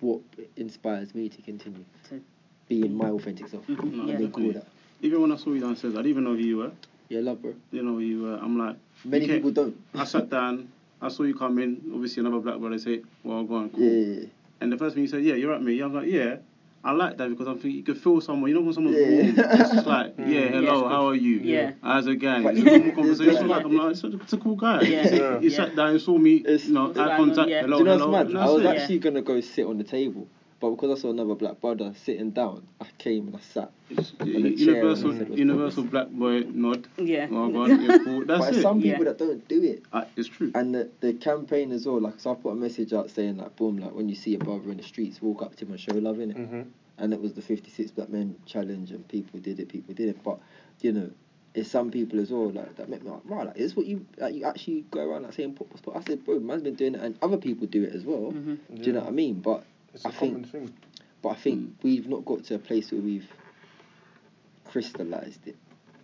[0.00, 0.20] what
[0.56, 2.20] inspires me to continue To-
[2.68, 3.64] being my authentic self.
[3.68, 4.14] Mhm, No, yeah.
[4.14, 4.52] And they call definitely.
[4.54, 4.66] that.
[5.02, 6.72] Even when I saw you downstairs, I didn't even know who you were.
[7.10, 7.54] Yeah, love, bro.
[7.70, 8.34] Didn't know who you were.
[8.42, 9.76] I'm like, Many people don't.
[9.94, 10.68] I sat down.
[11.00, 11.80] I saw you come in.
[11.94, 13.80] Obviously, another black brother say, "Well, go on." Cool.
[13.84, 14.26] Yeah, yeah, yeah.
[14.60, 16.36] And the first thing you said, "Yeah, you're at me." I was like, "Yeah."
[16.84, 18.48] I like that because I think you could feel someone.
[18.50, 19.08] You know when someone's Yeah.
[19.10, 20.32] warm, it's just like, Mm.
[20.32, 20.88] "Yeah, hello, Yeah.
[20.88, 21.72] how are you?" Yeah.
[21.82, 23.34] As a guy, it's a normal conversation.
[23.34, 24.80] it's Like, I'm like, it's a, it's a cool guy.
[24.82, 25.14] Yeah.
[25.14, 25.40] Yeah.
[25.40, 25.56] He Yeah.
[25.56, 27.48] sat down and saw me, It's- you know, eye contact.
[27.50, 27.62] yeah.
[27.62, 28.10] Hello, Do you know hello.
[28.10, 28.40] what's mad?
[28.42, 28.64] I was it.
[28.64, 28.70] Yeah.
[28.72, 30.28] actually gonna go sit on the table,
[30.60, 33.70] but because I saw another black brother sitting down, I came and I sat.
[33.90, 36.88] It's universal, said, universal black boy nod.
[36.96, 37.26] Yeah.
[37.28, 38.24] Well, go on, yeah, cool.
[38.24, 38.62] That's but it.
[38.62, 39.10] some people Yeah.
[39.12, 39.84] that don't do it.
[39.92, 40.50] Uh, it's true.
[40.54, 43.54] And the, the campaign as well, like, so I put a message out saying, like,
[43.56, 45.80] boom, like, when you see a brother in the streets, walk up to him and
[45.80, 46.36] show love in it.
[46.36, 46.62] Mm-hmm.
[46.98, 50.24] And it was the 56 Black Men challenge, and people did it, people did it.
[50.24, 50.40] But,
[50.80, 51.10] you know,
[51.54, 53.86] it's some people as well, like, that make me like, right like, is this what
[53.86, 55.94] you, like, you actually go around, like, saying, put, put.
[55.96, 58.32] I said, bro, man's been doing it, and other people do it as well.
[58.32, 59.34] hmm Do you know what I mean?
[59.40, 59.64] But,
[59.98, 60.74] It's a I common think- thing.
[61.22, 61.82] but I think Mm.
[61.82, 63.28] we've not got to a place where we've
[64.64, 65.56] crystallized it.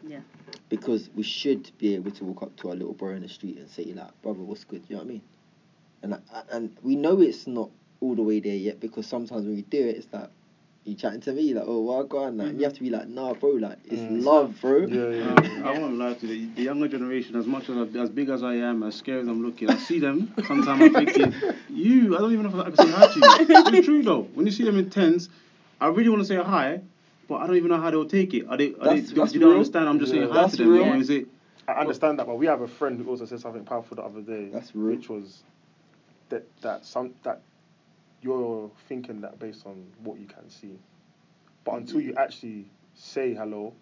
[0.07, 0.21] Yeah.
[0.69, 3.59] Because we should be able to walk up to our little bro in the street
[3.59, 4.83] and say, like, brother, what's good?
[4.89, 5.23] You know what I mean?
[6.03, 6.19] And I,
[6.51, 7.71] and we know it's not
[8.01, 10.29] all the way there yet because sometimes when we do it, it's like,
[10.85, 12.91] you chatting to me, like, oh, well, go on, like, and you have to be
[12.91, 14.23] like, nah, bro, like, it's Mm.
[14.23, 14.81] love, bro.
[14.81, 15.33] Yeah, yeah.
[15.35, 16.49] Um, I won't lie to you.
[16.51, 19.29] The, the younger generation, as much as as big as I am, as scary as
[19.29, 20.33] I'm looking, I see them.
[20.47, 21.35] Sometimes I'm thinking,
[21.71, 22.15] you.
[22.17, 23.47] I don't even know if I can say hi to you.
[23.79, 24.23] It's true though.
[24.35, 25.31] When you see them in tens,
[25.81, 26.81] I really want to say hi,
[27.29, 28.47] but I don't even know how they'll take it.
[28.49, 28.75] Are they?
[28.75, 29.15] Are That's- they?
[29.15, 29.89] that's Do you don't understand?
[29.89, 30.21] I'm just Yeah.
[30.23, 30.73] saying hi That's to them.
[30.73, 30.85] real.
[30.85, 31.29] Or is it?
[31.67, 34.21] I understand that, but we have a friend who also said something powerful the other
[34.21, 34.99] day, That's rude.
[34.99, 35.43] which was
[36.29, 37.41] that that some that
[38.25, 40.79] you're thinking that based on what you can see,
[41.65, 41.81] but mm-hmm.
[41.81, 42.65] until you actually
[42.95, 43.75] say hello,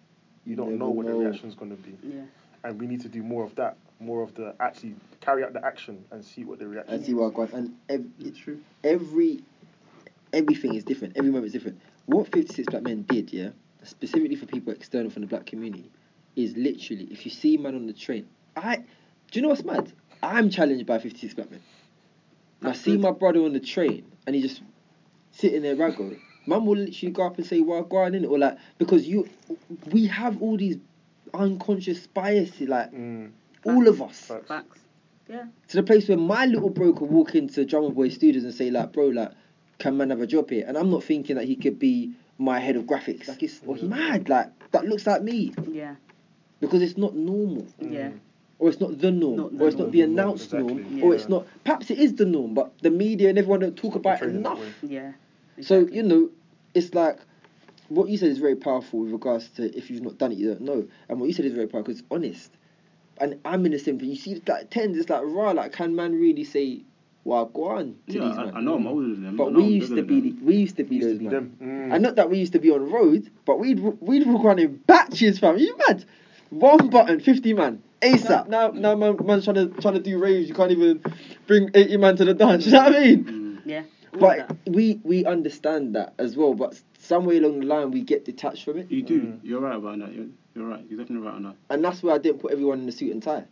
[0.45, 1.19] you, You don't never know what the know.
[1.19, 2.21] reaction's going to be, Yeah.
[2.65, 5.63] and we need to do more of that, more of the actually carry out the
[5.65, 6.93] action and see what the reaction.
[6.93, 7.53] And see what I got.
[7.53, 8.59] And ev- It's true.
[8.83, 9.41] every
[10.33, 11.15] everything is different.
[11.15, 11.79] Every moment is different.
[12.07, 13.49] What 56 Black Men did, yeah,
[13.83, 15.89] specifically for people external from the black community,
[16.35, 18.27] is literally if you see a man on the train,
[18.57, 18.83] I, do
[19.31, 19.93] you know what's mad?
[20.21, 21.61] I'm challenged by 56 Black Men.
[22.63, 23.01] And I That's see good.
[23.01, 24.61] my brother on the train and he just
[25.31, 26.17] sitting there raggo.
[26.47, 29.05] Man will literally go up and say, "Well, go on in it," or like because
[29.05, 29.27] you,
[29.91, 30.77] we have all these
[31.33, 33.31] unconscious biases, like Mm,
[33.65, 34.47] all of us facts.
[34.47, 34.79] Facts.
[35.29, 35.45] Yeah.
[35.69, 38.69] to the place where my little bro could walk into Drummer Boy Studios and say
[38.71, 39.31] like, bro, like,
[39.79, 40.63] can man have a job here?
[40.67, 43.27] And I'm not thinking that he could be my head of graphics.
[43.27, 44.27] Like, it's or he's mad.
[44.29, 45.95] Like, that looks like me Yeah.
[46.61, 48.09] because it's not normal, Yeah.
[48.09, 48.19] Mm.
[48.63, 50.75] Or it's not the norm, Not the or it's not the announced Exactly.
[50.75, 51.03] norm, Yeah.
[51.03, 51.45] or it's not.
[51.65, 54.35] Perhaps it is the norm, but the media and everyone don't talk about it Portrayed
[54.37, 54.59] in that enough.
[54.83, 54.89] way.
[54.89, 55.11] Yeah.
[55.59, 56.29] So you know,
[56.73, 57.19] it's like
[57.89, 60.47] what you said is very powerful with regards to if you've not done it, you
[60.47, 60.87] don't know.
[61.09, 62.51] And what you said is very powerful because it's honest.
[63.19, 64.09] And I'm in the same thing.
[64.09, 65.51] You see, like tens, it's like raw.
[65.51, 66.83] Like, can man really say,
[67.25, 67.95] "Well, go on"?
[68.07, 68.55] To Yeah, these I, man?
[68.55, 69.35] I know I'm older than them.
[69.35, 71.25] But we used to be, than the, we used to be Used to those be
[71.25, 71.33] man.
[71.33, 71.57] them.
[71.61, 71.93] Mm.
[71.95, 74.77] And not that we used to be on road, but we'd we'd walk around in
[74.87, 75.57] batches, fam.
[75.57, 76.05] you mad?
[76.49, 78.47] One button, fifty man, ASAP.
[78.47, 80.47] Now, now, man, man's trying to trying to do raves.
[80.49, 81.01] You can't even
[81.47, 82.65] bring eighty man to the dance.
[82.67, 83.23] You know what I mean?
[83.25, 83.61] Mm.
[83.65, 83.83] Yeah.
[84.11, 84.57] But that.
[84.69, 86.53] we we understand that as well.
[86.53, 88.91] But somewhere along the line, we get detached from it.
[88.91, 89.21] You do.
[89.21, 89.39] Mm.
[89.43, 90.13] You're right about that.
[90.13, 90.85] You're, You're right.
[90.87, 91.55] You're definitely right on that.
[91.69, 93.45] And that's why I didn't put everyone in a suit and tie.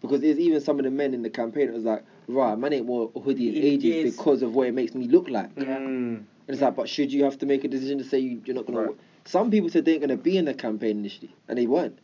[0.00, 2.72] Because there's even some of the men in the campaign that was like, right, man
[2.72, 4.16] ain't wore a hoodie in It ages is.
[4.16, 5.50] because of what it makes me look like.
[5.56, 5.76] Yeah.
[5.76, 5.78] Mm.
[6.16, 8.56] And it's like, but should you have to make a decision to say you, you're
[8.56, 8.80] not gonna?
[8.80, 8.88] Right.
[8.98, 9.30] to?
[9.30, 11.98] Some people said they ain't going to be in the campaign initially, and they weren't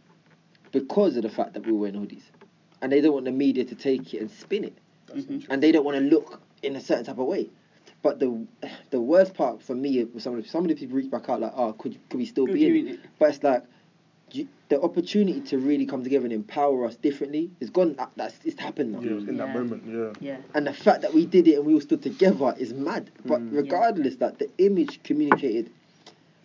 [0.73, 2.23] because of the fact that we were wearing hoodies,
[2.83, 4.75] and they don't want the media to take it and spin it,
[5.07, 5.47] That's Mhm.
[5.49, 7.49] and they don't want to look in a certain type of way.
[8.03, 8.47] But the
[8.91, 11.29] the worst part for me was some of the, some of the people reached back
[11.29, 12.91] out like, oh, could could we still Could be in it?
[12.95, 13.01] it?
[13.19, 13.65] But it's like
[14.33, 17.95] you, the opportunity to really come together and empower us differently is gone.
[17.95, 19.01] That, that's it's happened now.
[19.01, 20.13] Yeah, in that moment, yeah.
[20.21, 20.37] Yeah.
[20.55, 23.11] And the fact that we did it and we all stood together is mad.
[23.25, 23.53] But Mm.
[23.53, 23.57] Yeah.
[23.63, 25.71] regardless, that the image communicated.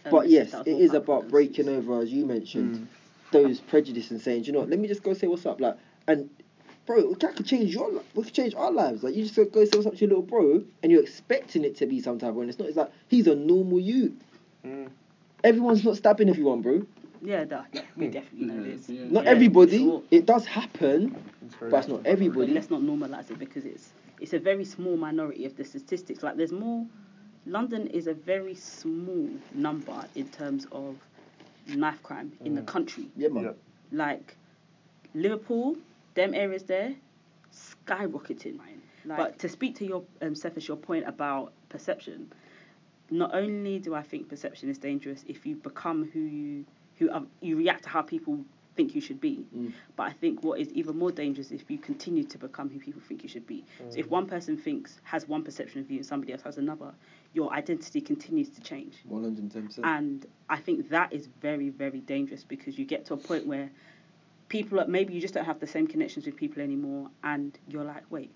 [0.06, 2.76] Um, but yes, that was it more is powerful about breaking over, as you mentioned,
[2.80, 2.88] Mm.
[3.34, 5.60] Those prejudice and saying, "Do you know, what, let me just go say what's up.
[5.60, 5.76] Like,
[6.08, 6.30] and
[6.86, 8.06] bro, that could change your life.
[8.16, 9.04] We could change our lives.
[9.04, 11.66] Like, you just go, go say what's up to your little bro, and you're expecting
[11.66, 12.44] it to be some type of way.
[12.44, 12.70] And it's not.
[12.70, 14.16] It's like he's a normal you.
[14.66, 14.90] Mm.
[15.44, 16.86] Everyone's not stabbing everyone, bro.
[17.22, 18.90] Yeah, that, yeah, we definitely know this.
[18.90, 19.06] yeah.
[19.10, 19.78] Not Yeah, everybody.
[19.80, 20.04] sure.
[20.12, 21.16] It does happen,
[21.46, 22.04] It's but it's not interesting.
[22.04, 22.54] But everybody.
[22.54, 26.22] let's not normalise it because it's it's a very small minority of the statistics.
[26.24, 26.86] Like there's more.
[27.46, 30.96] London is a very small number in terms of
[31.68, 32.68] knife crime in the Mm.
[32.68, 33.10] country.
[33.16, 33.44] Yeah, man.
[33.44, 33.52] Yeah.
[33.92, 34.38] Like
[35.14, 35.78] Liverpool,
[36.16, 36.96] them areas there,
[37.52, 38.60] skyrocketing.
[39.06, 42.32] but to speak to your um, Cephas, your point about perception,
[43.12, 46.66] not only do I think perception is dangerous if you become who you
[47.00, 48.46] who um, you react to how people
[48.76, 49.72] think you should be, Mm.
[49.96, 52.80] but I think what is even more dangerous is if you continue to become who
[52.80, 53.64] people think you should be.
[53.90, 56.94] So if one person thinks has one perception of you and somebody else has another,
[57.34, 58.98] your identity continues to change.
[59.06, 59.88] One hundred and ten percent.
[59.88, 63.70] And I think that is very, very dangerous because you get to a point where
[64.50, 67.84] people, are- maybe you just don't have the same connections with people anymore, and you're
[67.84, 68.32] like, wait,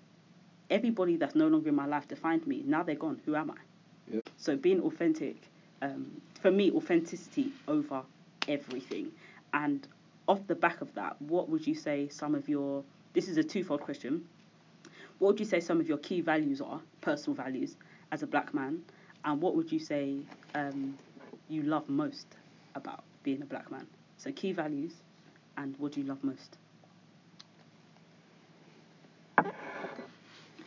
[0.70, 2.62] everybody that's no longer in my life defined me.
[2.66, 3.20] Now they're gone.
[3.24, 4.14] Who am I?
[4.14, 4.28] Yep.
[4.36, 5.36] So being authentic,
[5.80, 8.02] um, for me, authenticity over
[8.48, 9.12] everything.
[9.52, 9.86] And
[10.26, 12.82] off the back of that, what would you say some of your,
[13.12, 14.26] this is a twofold question.
[15.18, 17.76] What would you say some of your key values are, personal values,
[18.12, 18.82] as a black man?
[19.24, 20.18] And what would you say
[20.54, 20.98] um,
[21.48, 22.26] you love most
[22.74, 23.86] about being a black man?
[24.16, 24.92] So key values,
[25.56, 26.56] and what do you love most?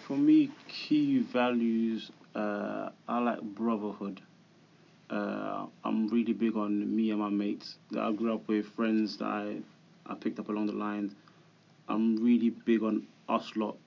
[0.08, 4.22] For me, key values, uh, I like brotherhood.
[5.10, 9.18] Uh, I'm really big on me and my mates that I grew up with, friends
[9.18, 9.58] that I,
[10.06, 11.16] I picked up along the line.
[11.90, 13.78] I'm really big on us lot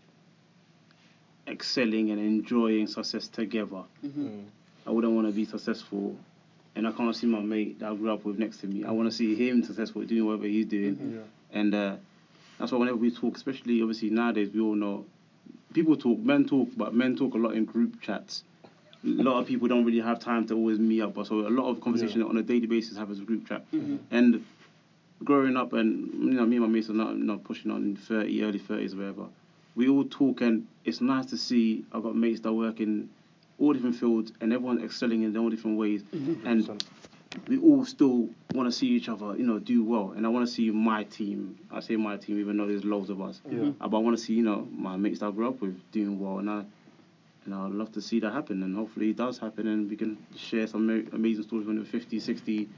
[1.47, 3.83] excelling and enjoying success together.
[4.05, 4.45] Mm.
[4.87, 6.17] I wouldn't want to be successful
[6.77, 8.85] and I can't see my mate that I grew up with next to me.
[8.85, 11.15] I want to see him successful doing whatever he's doing.
[11.17, 11.59] Yeah.
[11.59, 11.97] And uh,
[12.59, 15.05] that's why whenever we talk, especially obviously nowadays, we all know
[15.73, 18.43] people talk, men talk, but men talk a lot in group chats.
[19.05, 21.51] A lot of people don't really have time to always meet up, but so a
[21.51, 22.27] lot of conversation Yeah.
[22.27, 23.71] on a daily basis happens in group chat.
[23.71, 23.99] Mhm.
[24.11, 24.45] And
[25.23, 28.43] growing up, and you know, me and my mates are not, not pushing on 30,
[28.43, 29.27] early 30s or whatever.
[29.77, 31.85] We all talk, and it's nice to see.
[31.93, 33.09] I've got mates that work in
[33.59, 36.03] all different fields, and everyone's excelling in their own different ways.
[36.13, 36.83] And 100%.
[37.49, 40.13] we all still want to see each other, you know, do well.
[40.17, 41.59] And I want to see my team.
[41.73, 43.41] I say my team, even though there's loads of us.
[43.51, 43.71] Yeah.
[43.81, 45.81] Uh, But I want to see, you know, my mates that I grew up with
[45.91, 46.65] doing well, and I,
[47.45, 48.63] and I'd love to see that happen.
[48.63, 52.21] And hopefully it does happen, and we can share some amazing stories when we're 50,
[52.21, 52.69] 60,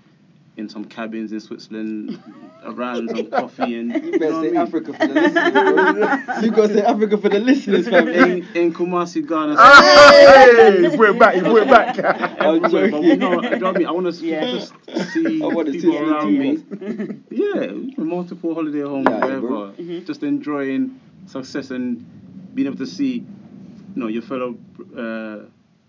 [0.56, 2.18] in some cabins in Switzerland,
[2.64, 4.56] around some coffee, and You you better know say I mean?
[4.56, 8.08] Africa for the listeners, you gotta say Africa for the listeners, fam.
[8.08, 9.54] In, in Kumasi, Ghana.
[9.56, 11.36] Hey, you brought it back.
[11.36, 12.40] You brought it back.
[12.40, 13.86] I'm everywhere, but we know, you know what I mean?
[13.86, 14.50] I want to Yeah.
[14.52, 14.72] just
[15.12, 16.58] see I wanna see people around me.
[17.30, 19.46] Yeah, multiple holiday homes, Yeah, wherever.
[19.46, 19.72] bro.
[19.78, 20.06] Mhm.
[20.06, 22.04] Just enjoying success and
[22.54, 23.24] being able to see, you
[23.94, 24.56] know, your fellow
[24.96, 25.40] uh,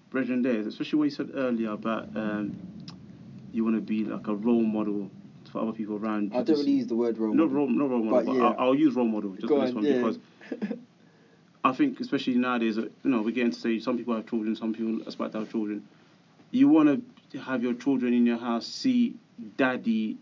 [0.10, 0.60] brethren there.
[0.60, 2.58] Especially what you said earlier about um,
[3.58, 5.10] you want to be like a role model
[5.52, 6.32] for other people around.
[6.34, 7.58] I don't really use the word role No model.
[7.58, 8.44] role, no role model, But but, yeah.
[8.50, 9.94] I'll, I'll use role model just Go for this on, one yeah.
[9.98, 10.20] because
[11.64, 13.84] I think, especially nowadays, uh, you know, we're getting to stage.
[13.84, 15.88] Some people have children, some people aspire to have children.
[16.52, 19.16] You want to have your children in your house see
[19.58, 20.18] daddy,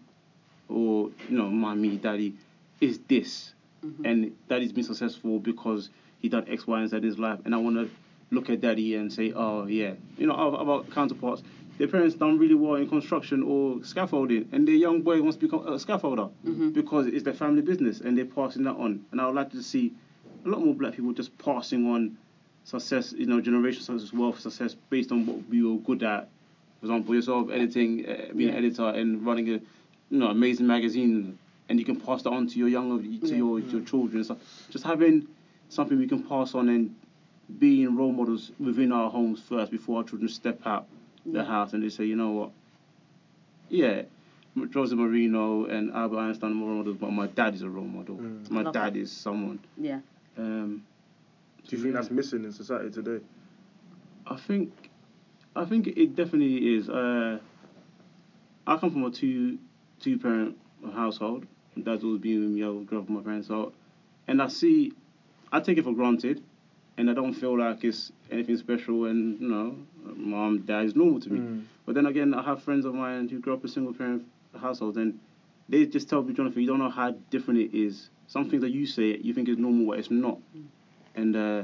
[0.70, 2.36] or you know, mommy, daddy,
[2.80, 3.54] is this,
[3.86, 4.06] Mhm.
[4.06, 7.54] and daddy's been successful because he done X, Y, and Z in his life, and
[7.54, 7.90] I want to
[8.32, 11.44] look at daddy and say, oh yeah, you know, our, our counterparts.
[11.78, 15.42] Their parents done really well in construction or scaffolding, and their young boy wants to
[15.46, 16.74] become a scaffolder Mhm.
[16.74, 19.04] because it's their family business, and they're passing that on.
[19.12, 19.94] And I would like to see
[20.46, 22.18] a lot more black people just passing on
[22.64, 26.30] success, you know, generational success, wealth, success based on what we were good at.
[26.80, 29.54] For example, yourself editing, uh, being an editor, and running a,
[30.10, 33.36] you know, amazing magazine, and you can pass that on to your younger, to Yeah.
[33.36, 34.24] your your children.
[34.24, 34.38] So
[34.70, 35.28] just having
[35.68, 36.96] something we can pass on and
[37.60, 40.88] being role models within our homes first before our children step out
[41.26, 41.46] the Yeah.
[41.46, 42.52] house and they say, you know what,
[43.70, 44.04] yeah,
[44.74, 48.16] Jose Mourinho and Albert Einstein are role models, but my dad is a role model.
[48.18, 48.50] Mm.
[48.52, 49.00] My Love dad that.
[49.00, 49.60] is someone.
[49.78, 50.00] Yeah.
[50.38, 50.84] Um,
[51.68, 53.24] Do you think that's missing in society today?
[54.28, 54.90] I think,
[55.56, 56.90] I think it definitely is.
[56.90, 57.40] Uh,
[58.68, 59.58] I come from a two
[60.00, 60.58] two parent
[60.94, 61.46] household.
[61.76, 62.64] My dad's always been with me.
[62.64, 63.74] I grew up with my parents, so
[64.28, 64.94] and I see,
[65.52, 66.42] I take it for granted,
[66.98, 69.06] and I don't feel like it's anything special.
[69.06, 69.76] And you know,
[70.16, 71.40] mom, dad is normal to me.
[71.40, 71.64] Mm.
[71.86, 74.26] But then again, I have friends of mine who grew up in single parent
[74.60, 75.20] households, and
[75.70, 78.10] they just tell me, Jonathan, you don't know how different it is.
[78.28, 80.40] Some things that you say you think is normal, but it's not.
[81.16, 81.64] And uh,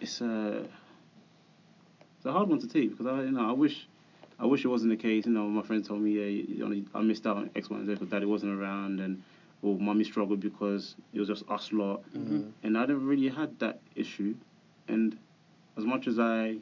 [0.00, 0.64] it's uh,
[2.16, 3.86] it's a hard one to take because I, you know, I wish,
[4.40, 5.26] I wish it wasn't the case.
[5.26, 6.24] You know, my friend told me, yeah,
[6.56, 9.22] you only, I missed out on X, Y, and Z because daddy wasn't around, and
[9.62, 12.52] or mummy struggled because it was just us lot, Mhm.
[12.62, 14.34] and I never really had that issue.
[14.88, 15.18] And
[15.76, 16.58] as much as I,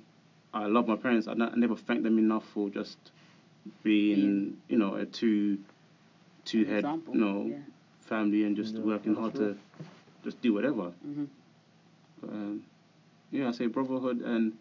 [0.54, 2.98] I love my parents, I, n- I never thank them enough for just
[3.82, 5.58] being, you know, a two,
[6.44, 7.14] two head, Example.
[7.14, 7.58] you know, Yeah.
[8.00, 9.48] family and just Yeah, working hard sure.
[9.54, 9.58] to
[10.24, 10.92] just do whatever.
[11.06, 11.28] Mhm.
[12.20, 12.62] But, um,
[13.30, 14.52] yeah, I say brotherhood and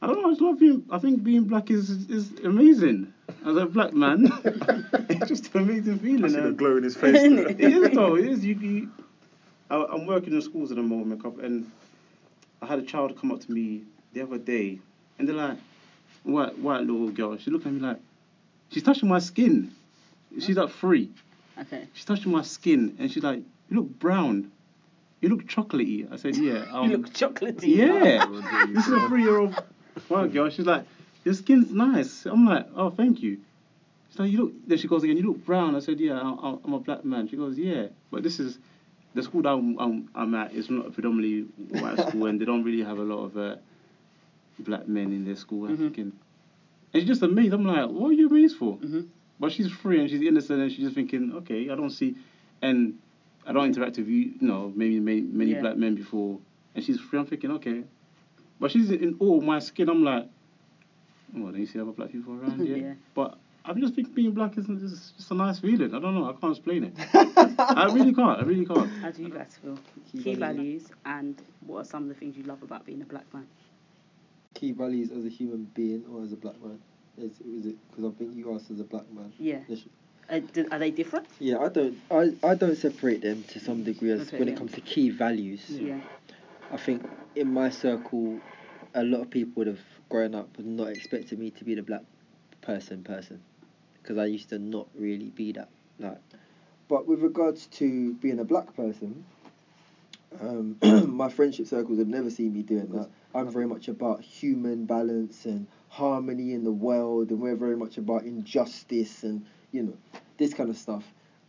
[0.00, 0.28] I don't know.
[0.28, 0.84] I just love being.
[0.90, 3.12] I think being black is is amazing.
[3.44, 6.30] As a black man, it's just an amazing I feeling.
[6.30, 7.16] see the glow in his face.
[7.22, 8.16] it is though.
[8.16, 8.44] It is.
[8.44, 8.90] You, you,
[9.70, 11.70] I, I'm working in schools at the moment, and
[12.62, 13.82] I had a child come up to me
[14.12, 14.78] the other day,
[15.18, 15.58] and they're like,
[16.22, 17.36] white white little girl.
[17.36, 17.98] She looked at me like,
[18.70, 19.72] she's touching my skin.
[20.40, 21.10] She's like three.
[21.60, 21.88] Okay.
[21.92, 24.52] She's touching my skin, and she's like, you look brown.
[25.20, 26.10] You look chocolatey.
[26.12, 26.66] I said, yeah.
[26.70, 27.76] Um, you look chocolatey.
[27.76, 28.24] yeah.
[28.72, 29.60] this is a three-year-old
[30.08, 30.48] white girl.
[30.50, 30.84] She's like,
[31.24, 32.26] your skin's nice.
[32.26, 33.38] I'm like, oh, thank you.
[34.10, 34.52] She's like, you look.
[34.66, 35.16] Then she goes again.
[35.16, 35.74] You look brown.
[35.76, 36.18] I said, yeah.
[36.20, 37.28] I'm, I'm a black man.
[37.28, 37.88] She goes, yeah.
[38.10, 38.58] But this is
[39.14, 40.52] the school that I'm, I'm, I'm at.
[40.52, 41.42] Is not a predominantly
[41.80, 43.56] white school, and they don't really have a lot of uh,
[44.60, 45.66] black men in their school.
[45.66, 45.80] I'm Mhm.
[45.80, 46.12] thinking,
[46.92, 47.52] and she's just amazed.
[47.52, 48.74] I'm like, what are you amazed for?
[48.76, 49.00] hmm
[49.40, 52.16] But she's free and she's innocent and she's just thinking, okay, I don't see,
[52.62, 52.98] and
[53.46, 55.60] I don't interact with you, you know, maybe many, many Yeah.
[55.60, 56.38] black men before,
[56.74, 57.18] and she's free.
[57.18, 57.84] I'm thinking, okay,
[58.60, 59.88] but she's in all my skin.
[59.88, 60.26] I'm like,
[61.34, 62.76] well, then you see other black people around here.
[62.76, 62.94] Yeah.
[63.14, 65.94] But I just think being black is is just a nice feeling.
[65.94, 66.28] I don't know.
[66.28, 66.94] I can't explain it.
[67.58, 68.40] I really can't.
[68.40, 68.90] I really can't.
[69.00, 69.78] How do you guys feel?
[70.10, 70.84] Key Key values.
[70.84, 73.46] values and what are some of the things you love about being a black man?
[74.54, 76.78] Key values as a human being or as a black man?
[77.18, 79.32] Is, is it because I think you asked as a black man?
[79.38, 79.58] Yeah.
[80.30, 81.26] Uh, do, are they different?
[81.38, 81.98] Yeah, I don't.
[82.10, 84.54] I, I don't separate them to some degree as Okay, when yeah.
[84.54, 85.64] it comes to key values.
[85.68, 86.00] Yeah.
[86.70, 88.40] I think in my circle,
[88.94, 92.02] a lot of people would have grown up not expected me to be the black
[92.60, 93.40] person person,
[94.02, 95.70] because I used to not really be that.
[95.98, 96.18] Like,
[96.88, 99.24] but with regards to being a black person,
[100.40, 100.76] um,
[101.16, 103.08] my friendship circles have never seen me doing that.
[103.34, 107.96] I'm very much about human balance and harmony in the world, and we're very much
[107.96, 109.96] about injustice and you know
[110.36, 111.04] this kind of stuff.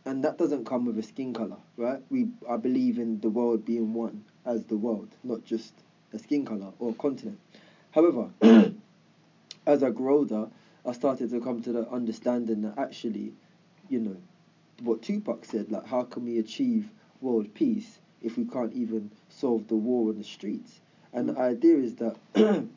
[0.06, 2.00] And that doesn't come with a skin color, right?
[2.08, 5.74] We I believe in the world being one as the world, not just
[6.12, 7.38] a skin color or continent.
[7.92, 8.30] However,
[9.66, 10.48] as I grew older,
[10.86, 13.32] I started to come to the understanding that actually,
[13.88, 14.16] you know,
[14.82, 19.68] what Tupac said, like how can we achieve world peace if we can't even solve
[19.68, 20.80] the war on the streets?
[21.12, 22.16] And the idea is that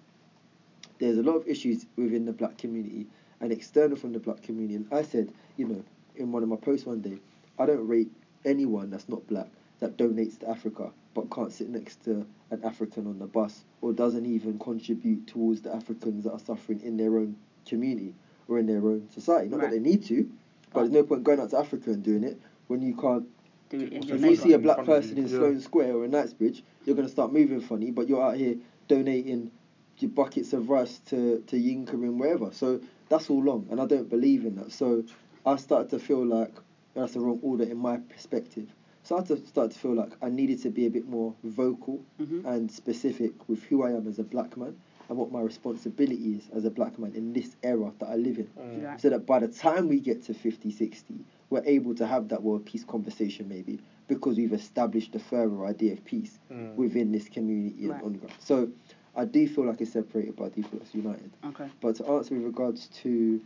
[0.99, 3.07] there's a lot of issues within the black community
[3.39, 4.75] and external from the black community.
[4.75, 5.83] And I said, you know,
[6.15, 7.19] in one of my posts one day,
[7.57, 8.11] I don't rate
[8.45, 9.47] anyone that's not black
[9.79, 13.93] that donates to Africa but can't sit next to an African on the bus or
[13.93, 18.13] doesn't even contribute towards the Africans that are suffering in their own community
[18.47, 19.49] or in their own society.
[19.49, 19.69] Not Right.
[19.69, 20.29] that they need to,
[20.73, 23.27] but there's no point going out to Africa and doing it when you can't
[23.69, 25.37] Do it If you see a black In person in yeah.
[25.37, 28.55] Sloane Square or in Knightsbridge, you're going to start moving funny, but you're out here
[28.87, 29.51] donating
[29.99, 32.51] your buckets of rice to, to Yinka and wherever.
[32.51, 34.71] So that's all wrong, and I don't believe in that.
[34.71, 35.03] So
[35.45, 36.53] I started to feel like
[36.95, 38.67] that's the wrong order in my perspective.
[39.03, 41.35] So I started to start to feel like I needed to be a bit more
[41.43, 42.45] vocal Mhm.
[42.45, 44.77] and specific with who I am as a black man
[45.09, 48.39] and what my responsibility is as a black man in this era that I live
[48.39, 48.83] in Mm.
[48.85, 49.01] Right.
[49.01, 52.41] so that by the time we get to 50, 60, we're able to have that
[52.43, 56.75] world peace conversation maybe because we've established a further idea of peace Mm.
[56.77, 57.95] within this community Right.
[57.97, 58.35] and on the ground.
[58.39, 58.71] So
[59.15, 61.31] I do feel like it's separated, but I do it's united.
[61.43, 61.67] Okay.
[61.81, 63.41] But to answer with regards to,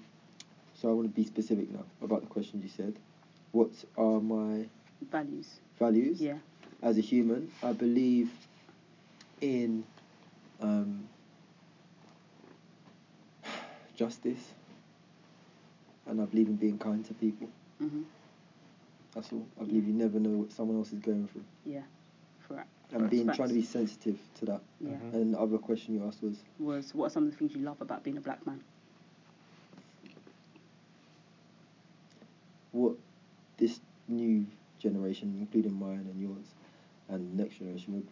[0.76, 3.00] so I want to be specific now about the questions you said.
[3.54, 4.68] What are my
[5.02, 5.60] Values.
[5.80, 6.38] values Yeah.
[6.82, 7.52] as a human?
[7.64, 8.32] I believe
[9.42, 9.84] in
[10.62, 11.08] um,
[13.96, 14.54] justice,
[16.08, 17.50] and I believe in being kind to people.
[17.82, 18.04] Mhm.
[19.14, 19.46] That's all.
[19.60, 21.84] I believe you never know what someone else is going through, Yeah.
[22.40, 22.56] For
[22.92, 23.36] and Facts, being facts.
[23.38, 24.62] trying to be sensitive to that.
[24.80, 24.92] yeah.
[24.92, 25.14] Mhm.
[25.14, 27.62] And the other question you asked was, Was what are some of the things you
[27.62, 28.64] love about being a black man?
[32.72, 32.96] what
[33.58, 34.46] this new
[34.88, 36.46] generation, including mine and yours,
[37.10, 38.08] and the next generation would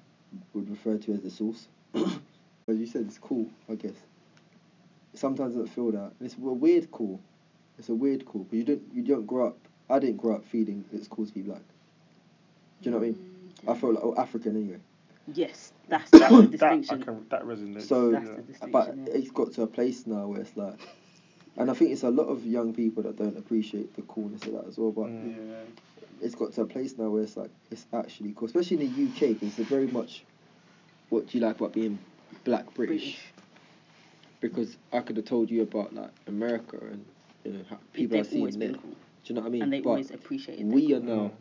[0.53, 1.67] would refer to as the source.
[1.95, 3.95] as you said, it's cool, I guess.
[5.13, 6.11] Sometimes it doesn't feel that.
[6.19, 7.19] It's a weird cool.
[7.77, 9.57] It's a weird cool, but you don't you don't grow up.
[9.89, 11.61] I didn't grow up feeling it's cool to be black.
[12.81, 13.51] Do you know what I mean?
[13.65, 14.79] Mm, I felt like oh, African anyway.
[15.33, 17.03] Yes, that's, that's the that, I distinction.
[17.03, 17.83] can, that resonates.
[17.83, 18.35] So, That's yeah.
[18.35, 18.71] the distinction.
[18.71, 19.13] but yeah.
[19.13, 20.79] it's got to a place now where it's like,
[21.57, 24.53] and I think it's a lot of young people that don't appreciate the coolness of
[24.53, 24.91] that as well.
[24.91, 25.35] But Mm.
[25.37, 25.53] Yeah.
[26.21, 29.03] it's got to a place now where it's like it's actually cool, especially in the
[29.05, 30.23] UK because it's very much
[31.09, 31.99] what do you like about being
[32.43, 32.99] black British.
[33.01, 33.19] British.
[34.41, 37.05] Because I could have told you about like America and
[37.43, 38.69] you know how people They've are seeing always there.
[38.71, 38.87] been Do
[39.25, 39.61] you know what I mean?
[39.63, 40.65] and they but always it.
[40.65, 41.03] we are Mm.
[41.03, 41.31] now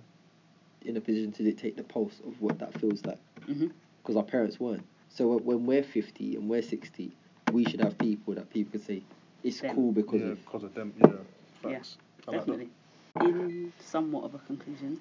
[0.83, 4.61] in a position to dictate the pulse of what that feels like because our parents
[4.61, 4.87] weren't.
[5.09, 7.17] So when we're fifty and we're sixty,
[7.53, 9.03] we should have people that people can say
[9.45, 9.77] it's Them.
[9.77, 10.93] cool because yeah, of because of them.
[10.99, 11.07] Yeah,
[11.63, 11.99] Yeah, facts.
[12.27, 12.41] I like.
[12.41, 12.69] Definitely.
[13.21, 14.99] In somewhat of a conclusion,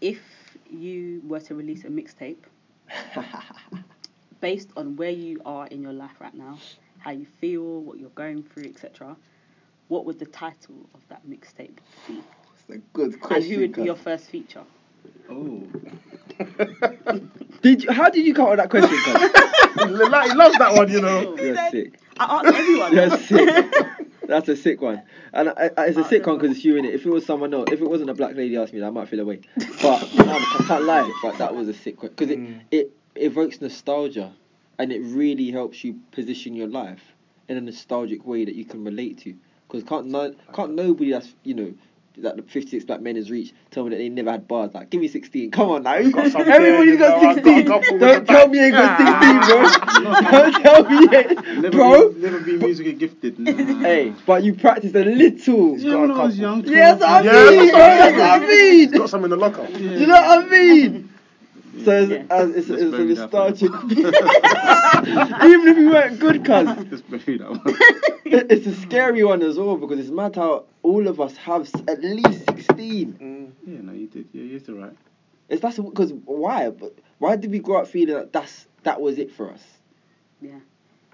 [0.00, 0.20] if
[0.68, 2.42] you were to release a mixtape
[4.40, 6.58] based on where you are in your life right now,
[6.98, 9.14] how you feel, what you're going through, etc.,
[9.88, 11.76] what would the title of that mixtape
[12.08, 12.22] be?
[12.54, 13.44] It's a good question.
[13.44, 14.64] and who would be your first feature?
[15.30, 15.62] Oh.
[17.62, 18.98] Did you, how did you come up with that question?
[18.98, 19.30] cuz?
[20.10, 21.36] Like, he loves that one, you know.
[21.36, 21.98] You're sick.
[22.18, 22.92] I asked everyone.
[22.94, 23.74] You're sick.
[24.26, 25.02] That's a sick one,
[25.32, 26.94] and I, I, it's a Oh, sick one because it's you in it.
[26.94, 28.90] If it was someone else, if it wasn't a black lady asking me, that, I
[28.90, 29.40] might feel away.
[29.56, 32.60] But um, I can't lie, but that was a sick one because it, Mm.
[32.70, 34.32] it evokes nostalgia,
[34.78, 37.02] and it really helps you position your life
[37.48, 39.34] in a nostalgic way that you can relate to.
[39.66, 41.74] Because can't no, can't nobody that's you know
[42.18, 44.74] that the 56 black men has reached tell me that they never had bars.
[44.74, 45.50] Like, give me 16.
[45.50, 46.00] Come on now.
[46.10, 47.58] got some Everybody's there, you got know, I've got 16.
[47.58, 50.30] a couple with Don't tell me you ain't got 16, bro.
[50.30, 51.62] Don't tell me you ain't.
[51.62, 52.08] Never Bro.
[52.12, 53.38] Been, never been musically gifted.
[53.52, 53.78] Nah.
[53.80, 55.78] Hey, but you practiced a little.
[55.78, 56.64] Yeah, when I was young.
[56.66, 58.90] Yes, I Yeah, mean, that's bro, that's what I mean.
[58.90, 59.66] Got some in the locker.
[59.66, 61.08] Do you know what I mean?
[61.84, 62.24] So it's, Yeah.
[62.30, 63.70] uh, it's, it's a bury that for nostalgic.
[65.44, 67.60] Even if you weren't good, cuz Just bury that one.
[68.24, 71.70] it- it's a scary one as well because it's mad how all of us have
[71.88, 73.12] at least sixteen.
[73.20, 73.72] Mm.
[73.72, 74.28] yeah, no, you did.
[74.32, 74.96] Yeah, you're right.
[75.48, 76.70] It's that's because why?
[76.70, 79.62] But why did we grow up feeling that that's that was it for us?
[80.40, 80.60] Yeah,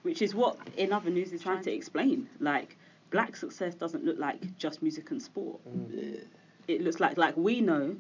[0.03, 2.29] which is what in other news is trying to explain.
[2.41, 2.77] Like,
[3.11, 5.61] black success doesn't look like just music and sport.
[5.91, 6.21] Yeah.
[6.67, 7.97] It looks like like we know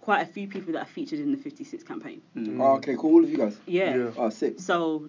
[0.00, 2.22] quite a few people that are featured in the 56 campaign.
[2.36, 2.60] Mm.
[2.60, 3.14] Oh, okay, cool.
[3.14, 3.58] All of you guys.
[3.66, 3.96] Yeah.
[3.96, 4.10] Yeah.
[4.16, 4.58] Oh, sick.
[4.58, 5.06] So,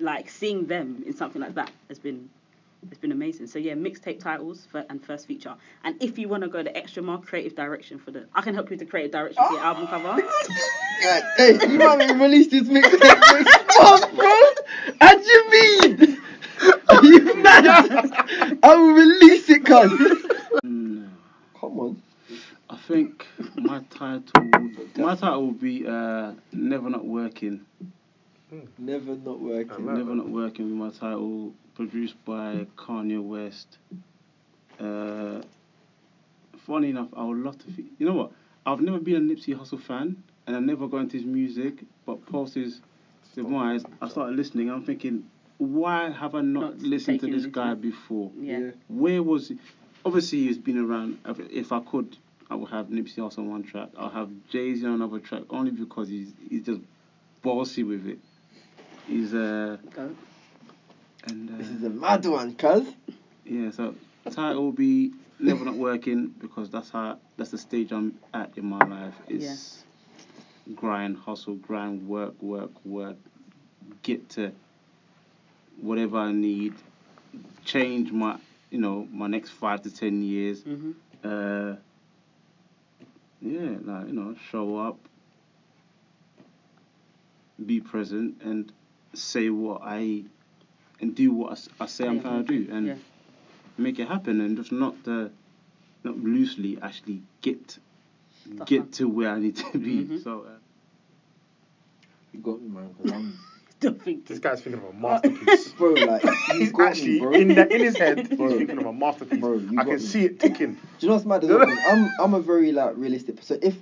[0.00, 2.28] like seeing them in something like that has been
[2.88, 3.46] has been amazing.
[3.46, 5.54] So yeah, mixtape titles for, and first feature.
[5.84, 8.54] And if you want to go the extra more creative direction for the, I can
[8.54, 10.22] help you with the creative direction for your album cover.
[11.02, 14.94] Yeah, hey, you might have released this mixtape next month, bro.
[15.00, 16.18] How do you mean?
[16.90, 18.58] Are you mad?
[18.62, 19.90] I will release it, cuz.
[20.62, 21.08] No.
[21.58, 22.02] Come on.
[22.68, 24.50] I think my title,
[24.96, 27.64] my title will be uh, "Never Not Working."
[28.78, 29.86] Never not working.
[29.86, 30.14] Never.
[30.14, 33.78] Not Working with my title, produced by Kanye West.
[34.78, 35.40] Uh,
[36.66, 37.70] funny enough, I would love to.
[37.72, 38.32] Fe- you know what?
[38.66, 41.82] I've never been a Nipsey Hussle fan, and I've never gone to his music.
[42.04, 42.82] But post his
[43.34, 44.68] demise, I started listening.
[44.68, 45.24] and I'm thinking,
[45.56, 48.30] why have I not, Not listened to this into- guy before?
[48.38, 48.72] Yeah.
[48.88, 49.58] Where was he?
[50.04, 51.18] Obviously, he's been around.
[51.24, 52.14] If- If I could,
[52.50, 53.88] I would have Nipsey Hussle on one track.
[53.96, 56.82] I'll have Jay Z on another track, only because he's he's just
[57.40, 58.18] bossy with it.
[59.06, 60.14] He's uh Go.
[61.24, 62.86] And uh, This is a mad one, cuz.
[63.44, 63.70] yeah.
[63.70, 63.94] So
[64.30, 68.66] title will be never not working because that's how that's the stage I'm at in
[68.66, 69.14] my life.
[69.28, 69.84] It's
[70.74, 73.16] grind, hustle, grind, work, work, work.
[74.02, 74.52] Get to
[75.80, 76.74] whatever I need.
[77.64, 78.38] Change my
[78.70, 80.62] you know my next five to ten years.
[80.62, 80.92] hmm
[81.24, 81.76] Uh,
[83.42, 84.98] yeah, like you know, show up,
[87.64, 88.70] be present, and
[89.14, 90.24] say what I
[91.00, 92.96] and do what I say I'm trying to do, and Yeah.
[93.78, 95.28] make it happen, and just not uh,
[96.04, 97.78] not loosely actually get
[98.54, 98.90] Stuff get up.
[98.92, 100.04] to where I need to be.
[100.04, 100.22] Mhm.
[100.22, 100.58] So uh,
[102.32, 102.94] You got me, man,
[103.80, 103.92] cuz I'm.
[103.92, 104.26] Don't think.
[104.26, 105.68] This guy's thinking of a masterpiece.
[105.78, 107.32] Bro, like, you actually me, bro.
[107.32, 108.18] in the, in his head.
[108.38, 109.40] He's thinking of a masterpiece.
[109.40, 109.98] Bro, I can me.
[109.98, 110.72] see it ticking.
[110.74, 111.44] Do you know what's mad?
[111.44, 111.78] as well?
[111.88, 113.42] I'm I'm a very like realistic.
[113.42, 113.76] So if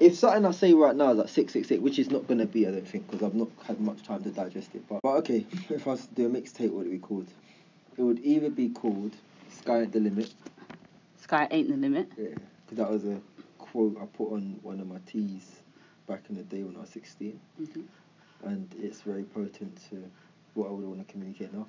[0.00, 2.46] if something I say right now is like six six eight, which is not gonna
[2.46, 4.82] be, I don't think, because I've not had much time to digest it.
[4.88, 7.26] But but okay, if I was to do a mixtape, what would it be called?
[7.96, 9.12] It would either be called
[9.50, 10.34] Sky at the Limit,
[11.16, 12.08] Sky ain't the limit.
[12.18, 12.28] yeah,
[12.66, 13.20] because that was a
[13.58, 15.62] quote I put on one of my tees
[16.06, 17.80] back in the day when I was 16, hmm
[18.44, 20.10] and it's very potent to
[20.54, 21.66] what I would want to communicate now.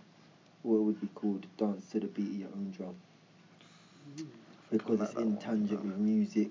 [0.63, 2.95] What would be called Dance to the Beat of Your Own Drum.
[4.17, 4.27] Mm.
[4.71, 6.49] because like it's that one, with music.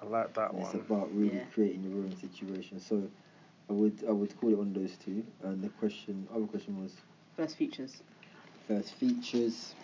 [0.00, 0.62] I like that one.
[0.64, 1.44] It's about really Yeah.
[1.52, 2.80] creating your own situation.
[2.80, 3.08] So
[3.68, 5.24] I would I would call it one of those two.
[5.42, 6.96] And the question other question was
[7.36, 8.02] First features.
[8.66, 9.74] first features.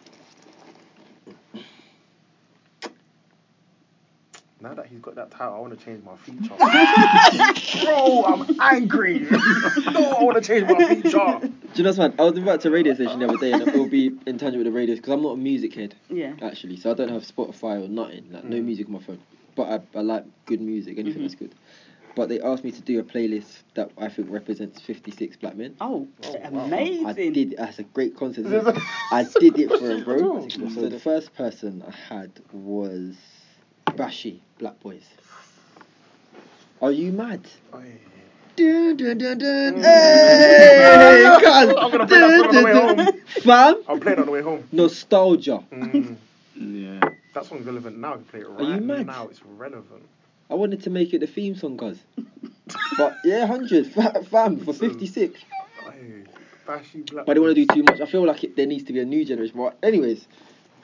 [4.62, 6.54] Now that he's got that title, I want to change my feature.
[7.82, 9.18] Bro, I'm angry.
[9.18, 9.38] no,
[10.20, 11.10] I want to change my feature.
[11.40, 12.14] Do you know what's man?
[12.18, 14.58] I was about to a radio station the other day and it will be intangible
[14.58, 16.34] with the radio because I'm not a music head Yeah.
[16.40, 18.64] actually, so I don't have Spotify or nothing, like no Mm.
[18.64, 19.18] music on my phone.
[19.56, 21.24] But I, I like good music, anything Mhm.
[21.24, 21.54] that's good.
[22.14, 25.74] But they asked me to do a playlist that I think represents 56 black men.
[25.80, 26.64] Oh, Oh, wow.
[26.66, 27.06] amazing.
[27.06, 27.54] I did.
[27.58, 28.46] That's a great concept.
[29.10, 30.46] I did it for a bro.
[30.74, 33.16] So the first person I had was
[33.96, 35.04] Bashy Black Boys.
[36.80, 37.40] Are you mad?
[37.74, 37.92] Oi.
[38.56, 39.74] Dun, dun, dun, dun.
[39.74, 39.82] Mm.
[39.82, 41.24] Hey.
[41.78, 43.06] I'm gonna play that song on the way Dun, dun, dun.
[43.06, 43.20] home.
[43.26, 44.68] Fam, I'll play it on the way home.
[44.72, 45.62] nostalgia.
[45.72, 46.16] Mm.
[46.56, 47.00] Yeah.
[47.34, 48.12] That song's relevant now.
[48.12, 49.06] I can play it you right mad?
[49.06, 49.28] now.
[49.28, 50.02] It's relevant.
[50.50, 51.98] I wanted to make it the theme song, cuz.
[52.98, 53.86] But yeah, hundred
[54.30, 55.40] fam for fifty six.
[55.86, 56.24] Oi.
[56.66, 57.24] Bashy Black.
[57.26, 58.00] But I don't want to do too much.
[58.00, 59.56] I feel like it, there needs to be a new generation.
[59.56, 60.26] But anyways,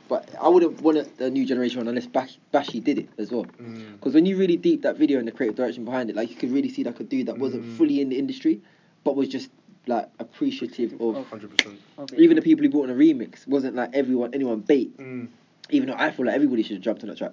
[0.08, 3.30] but I wouldn't want a, a new generation one unless Bash, Bashy did it as
[3.30, 3.44] well.
[3.60, 3.92] Mm.
[3.94, 6.36] Because when you really deep that video and the creative direction behind it, like you
[6.36, 7.76] could really see like a dude that wasn't Mm.
[7.76, 8.60] fully in the industry,
[9.04, 9.50] but was just
[9.86, 11.78] like appreciative of Of- Hundred percent.
[12.16, 13.46] even the people who brought in a remix.
[13.46, 14.96] Wasn't like everyone anyone bait.
[14.98, 15.28] Mm.
[15.70, 17.32] Even though I feel like everybody should have jumped on that track.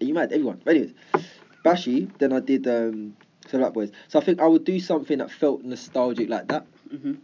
[0.00, 0.32] Are you mad?
[0.32, 0.60] Everyone.
[0.64, 0.94] But anyways,
[1.64, 2.10] Bashy.
[2.18, 3.16] Then I did um,
[3.48, 3.90] so Black Boys.
[4.08, 6.66] So I think I would do something that felt nostalgic like that.
[6.90, 7.14] hmm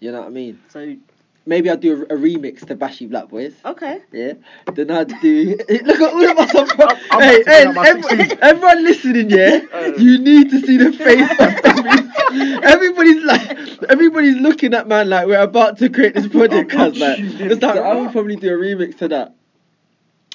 [0.00, 0.60] You know what I mean?
[0.68, 0.96] So
[1.44, 3.52] Maybe I'll do a, a remix to Bashy Black Boys.
[3.64, 4.00] okay.
[4.12, 4.34] Yeah.
[4.74, 5.56] Then I'd do.
[5.68, 6.54] Look at all of us.
[6.54, 8.38] on pro- I'm hey, about to hey, my everyone, 16.
[8.42, 9.60] everyone listening, yeah.
[9.72, 9.92] Uh.
[9.98, 15.26] You need to see the face of every, everybody's like, everybody's looking at man like
[15.26, 16.70] we're about to create this project.
[16.70, 19.34] Cause like, it's like I would probably do a remix to that.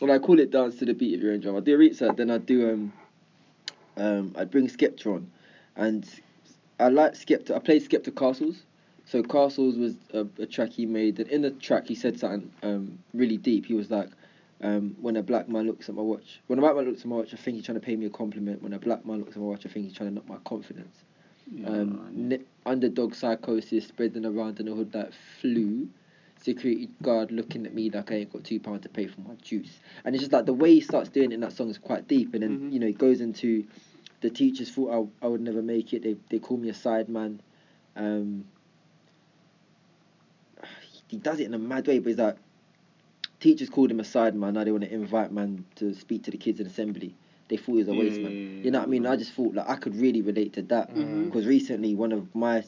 [0.01, 1.55] Well, I call it dance to the beat of your own drum.
[1.55, 2.93] I do a remix to that, then I'd do um,
[3.95, 5.31] um, I'd bring Skepta on,
[5.77, 6.05] and
[6.79, 7.55] I like Skepta.
[7.55, 8.63] I played Skepta Castles.
[9.07, 12.51] So Castles was a, a track he made, and in the track he said something
[12.61, 13.65] um, really deep.
[13.65, 14.09] He was like,
[14.61, 17.07] um, "When a black man looks at my watch, when a black man looks at
[17.07, 18.61] my watch, I think he's trying to pay me a compliment.
[18.61, 20.37] When a black man looks at my watch, I think he's trying to knock my
[20.43, 20.95] confidence."
[21.49, 25.87] yeah Um, ne- underdog psychosis spreading around in the hood like flu.
[26.39, 29.35] Security guard looking at me like I ain't got two pounds to pay for my
[29.41, 31.77] juice, and it's just like the way he starts doing it in that song is
[31.77, 32.73] quite deep, and then Mhm.
[32.73, 33.65] you know it goes into
[34.21, 34.91] the teachers thought
[35.21, 36.03] I, I would never make it.
[36.03, 37.41] They they call me a side man.
[37.95, 38.45] Um,
[41.07, 42.37] he does it in a mad way, but he's like
[43.39, 44.53] teachers called him a side man.
[44.53, 47.15] Now they want to invite man to speak to the kids in assembly.
[47.49, 48.33] They thought he was a waste man.
[48.33, 49.05] yeah, You know what I mean?
[49.05, 51.25] I just thought like I could really relate to that Mhm.
[51.25, 52.63] because recently one of my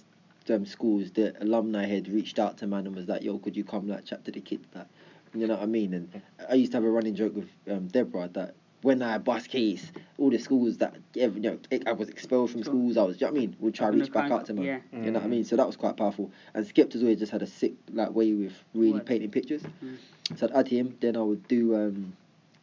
[0.50, 3.64] um, schools, the alumni had reached out to man and was like, "Yo, could you
[3.64, 4.88] come like chat to the kids?" That
[5.36, 5.94] you know what I mean?
[5.94, 9.50] And I used to have a running joke with um, Deborah that when I bust
[9.50, 13.18] case, all the schools that every, you know, I was expelled from schools, I was,
[13.18, 13.56] do you know what I mean?
[13.60, 14.66] Would try to reach back out to man.
[14.66, 14.80] yeah.
[14.94, 15.32] You know what I Mm.
[15.32, 15.44] mean?
[15.46, 16.32] So that was quite powerful.
[16.54, 19.06] And Skepta's always just had a sick like way with really Word.
[19.06, 19.64] painting pictures.
[19.84, 19.98] Mm.
[20.38, 20.96] So I'd add him.
[21.02, 21.76] Then I would do.
[21.76, 22.16] Um,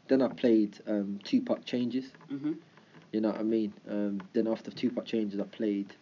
[0.08, 2.06] then I played um, Tupac Changes.
[2.28, 2.52] hmm
[3.12, 3.72] You know what I mean?
[3.88, 5.94] Um, then after Tupac Changes, I played.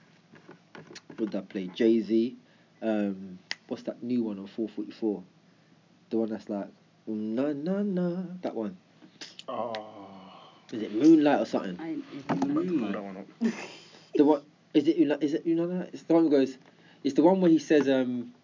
[1.16, 1.66] What did I play?
[1.68, 2.36] Jay Z.
[2.82, 3.38] Um,
[3.68, 5.22] what's that new one on 444?
[6.10, 6.68] The one that's like,
[7.06, 8.22] na na na.
[8.42, 8.76] That one.
[9.48, 9.72] Oh.
[10.74, 11.78] Is it Moonlight or something?
[11.80, 13.52] I ain't I'm even about to pull that one up.
[14.16, 14.44] The what?
[14.74, 14.96] Is it?
[14.96, 15.46] Ula- Is it?
[15.46, 16.58] You know It's the one that goes.
[17.04, 17.88] It's the one where he says.
[17.88, 18.34] Um.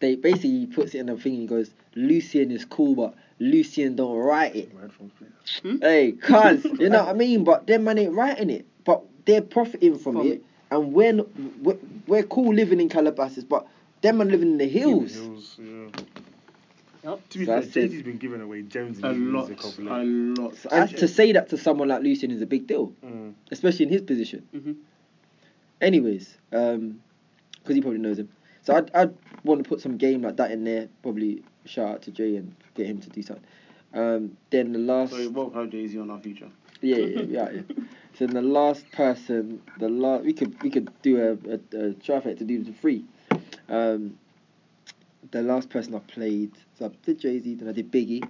[0.00, 3.14] They basically he puts it in a thing and he goes, Lucian is cool, but
[3.38, 4.74] Lucian don't write it.
[4.74, 5.78] My headphones, please.
[5.80, 7.44] Hey, cuz, you know what I mean?
[7.44, 8.66] But them man ain't writing it.
[8.84, 10.30] But they're profiting from, From it.
[10.30, 10.44] it.
[10.72, 11.28] And we're, not,
[11.60, 13.64] we're, we're cool living in Calabasas, but
[14.00, 15.12] them man living in the hills.
[15.12, 15.88] Hills, yeah.
[17.04, 17.28] Yep.
[17.30, 17.90] To be fair, That's Jay it.
[17.90, 20.88] Z's been giving away gems in a his lot music of a lot So, and
[20.96, 23.34] to say that to someone like Lucian is a big deal, Mm.
[23.50, 24.46] especially in his position.
[24.52, 24.72] hmm
[25.80, 27.00] Anyways, um,
[27.60, 28.28] because he probably knows him.
[28.62, 30.88] So I'd, I'd want to put some game like that in there.
[31.02, 33.44] Probably shout out to Jay and get him to do something.
[33.94, 35.12] Um, then the last.
[35.12, 36.48] so we'll have Jay-Z on our future
[36.80, 37.60] Yeah, yeah, yeah, yeah.
[38.18, 42.36] So the last person, the last we could we could do a, a, a traffic
[42.38, 43.04] to do the free.
[43.70, 44.18] Um,
[45.30, 48.26] the last person I played, so I did Jay Z, then I did Biggie,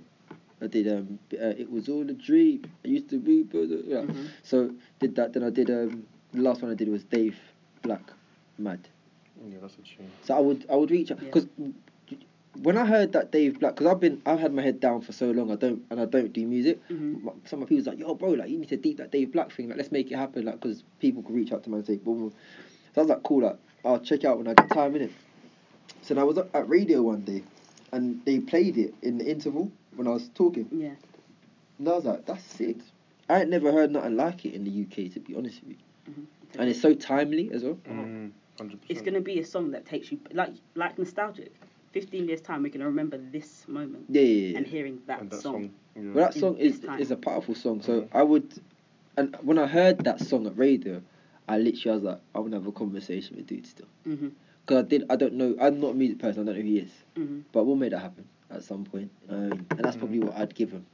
[0.60, 2.62] I did um, uh, it was all a dream.
[2.84, 4.02] I used to be, but, uh, yeah.
[4.02, 4.28] Mhm.
[4.44, 4.70] So
[5.00, 5.32] did that.
[5.32, 7.36] Then I did um, the last one I did was Dave
[7.82, 8.12] Black,
[8.58, 8.78] Mad.
[9.48, 10.10] Yeah, that's a tune.
[10.22, 11.30] So I would I would reach out Yeah.
[11.32, 11.48] because
[12.62, 15.10] when I heard that Dave Black, because I've been I've had my head down for
[15.10, 15.50] so long.
[15.50, 16.78] I don't and I don't do music.
[16.88, 17.32] Mhm.
[17.48, 19.68] Some of people's like, yo, bro, like you need to deep that Dave Black thing.
[19.68, 20.44] Like let's make it happen.
[20.44, 22.32] Like because people could reach out to me and say, boom, boom.
[22.94, 23.42] So I was like, cool.
[23.42, 25.12] Like I'll check out when I get time in it.
[26.02, 27.42] So then I was at- at radio one day,
[27.92, 30.68] and they played it in the interval when I was talking.
[30.72, 30.94] Yeah.
[31.78, 32.76] And I was like, that's sick.
[33.28, 36.12] I ain't never heard nothing like it in the UK, to be honest with you.
[36.12, 36.26] Mhm.
[36.58, 37.78] And it's so timely as well.
[37.88, 38.80] Mm, 100%.
[38.90, 41.52] It's gonna be a song that takes you like like nostalgic.
[41.92, 44.56] Fifteen years time, we're gonna remember this moment Yeah, yeah, yeah.
[44.58, 45.52] and hearing that, and that song.
[45.52, 45.70] song.
[45.94, 46.02] yeah.
[46.12, 47.00] Well, that song is time.
[47.00, 47.80] is a powerful song.
[47.82, 48.08] So Mhm.
[48.12, 48.52] I would,
[49.16, 51.02] and when I heard that song at radio,
[51.48, 53.86] I literally was like, I want to have a conversation with dude still.
[54.04, 54.28] hmm
[54.64, 56.66] Because I did, I don't know, I'm not a music person, I don't know who
[56.66, 59.10] he is, hmm but we'll make that happen at some point.
[59.28, 60.86] Um, and that's probably what I'd give him.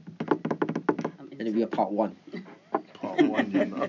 [1.18, 2.16] And it'd be a part one.
[2.94, 3.88] Part one, you know.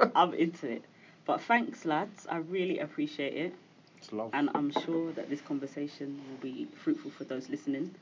[0.16, 0.84] I'm into it.
[1.26, 2.26] But thanks, lads.
[2.30, 3.54] I really appreciate it.
[3.98, 4.30] it's love.
[4.32, 7.94] And I'm sure that this conversation will be fruitful for those listening.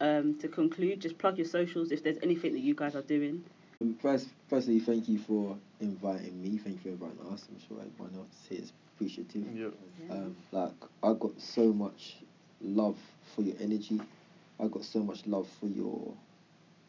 [0.00, 3.44] Um, to conclude, just plug your socials if there's anything that you guys are doing.
[3.80, 6.58] Um, First, firstly, thank you for inviting me.
[6.58, 7.46] Thank you for inviting us.
[7.50, 9.44] I'm sure everyone else here is appreciative.
[9.54, 9.68] yeah.
[10.10, 10.72] Um, like
[11.02, 12.16] I got so much
[12.60, 12.98] love
[13.34, 14.00] for your energy.
[14.60, 16.14] I got so much love for your,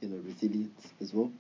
[0.02, 1.32] you know, resilience as well.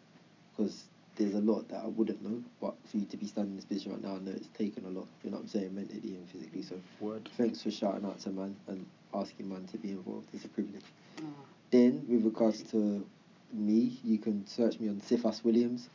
[0.56, 0.86] Because
[1.16, 3.66] there's a lot that I wouldn't know, but for you to be standing in this
[3.66, 5.08] position right now, I know it's taken a lot.
[5.24, 6.62] You know what I'm saying, mentally and physically.
[6.62, 7.30] So Word.
[7.38, 10.28] thanks for shouting out to man and asking man to be involved.
[10.34, 10.84] It's a privilege.
[11.22, 11.24] Oh,
[11.72, 13.06] Then, with regards to
[13.54, 15.90] me, you can search me on Cephas Williams.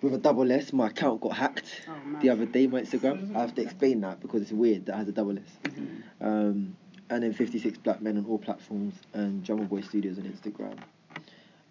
[0.00, 3.34] With a double S, my account got hacked oh the other day, my Instagram.
[3.36, 5.58] I have to explain that because it's weird that has a double S.
[5.64, 6.02] Mhm.
[6.20, 6.76] Um,
[7.10, 10.78] and then 56 Black Men on all platforms and Drummer Boy Studios on Instagram.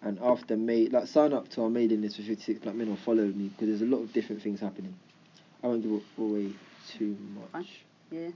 [0.02, 2.96] And after May, like sign up to our mailing list for 56 Black Men or
[2.96, 4.94] follow me because there's a lot of different things happening.
[5.62, 6.52] I won't give away
[6.88, 7.50] too much.
[7.52, 7.66] Fine.
[8.10, 8.28] Yeah.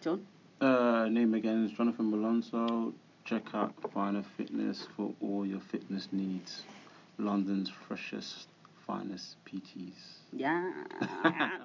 [0.00, 0.26] John?
[0.60, 2.92] Uh, name again is Jonathan Malonzo.
[3.24, 6.64] Check out Final Fitness for all your fitness needs.
[7.16, 8.48] London's freshest,
[8.86, 10.18] finest PTs.
[10.30, 10.70] Yeah.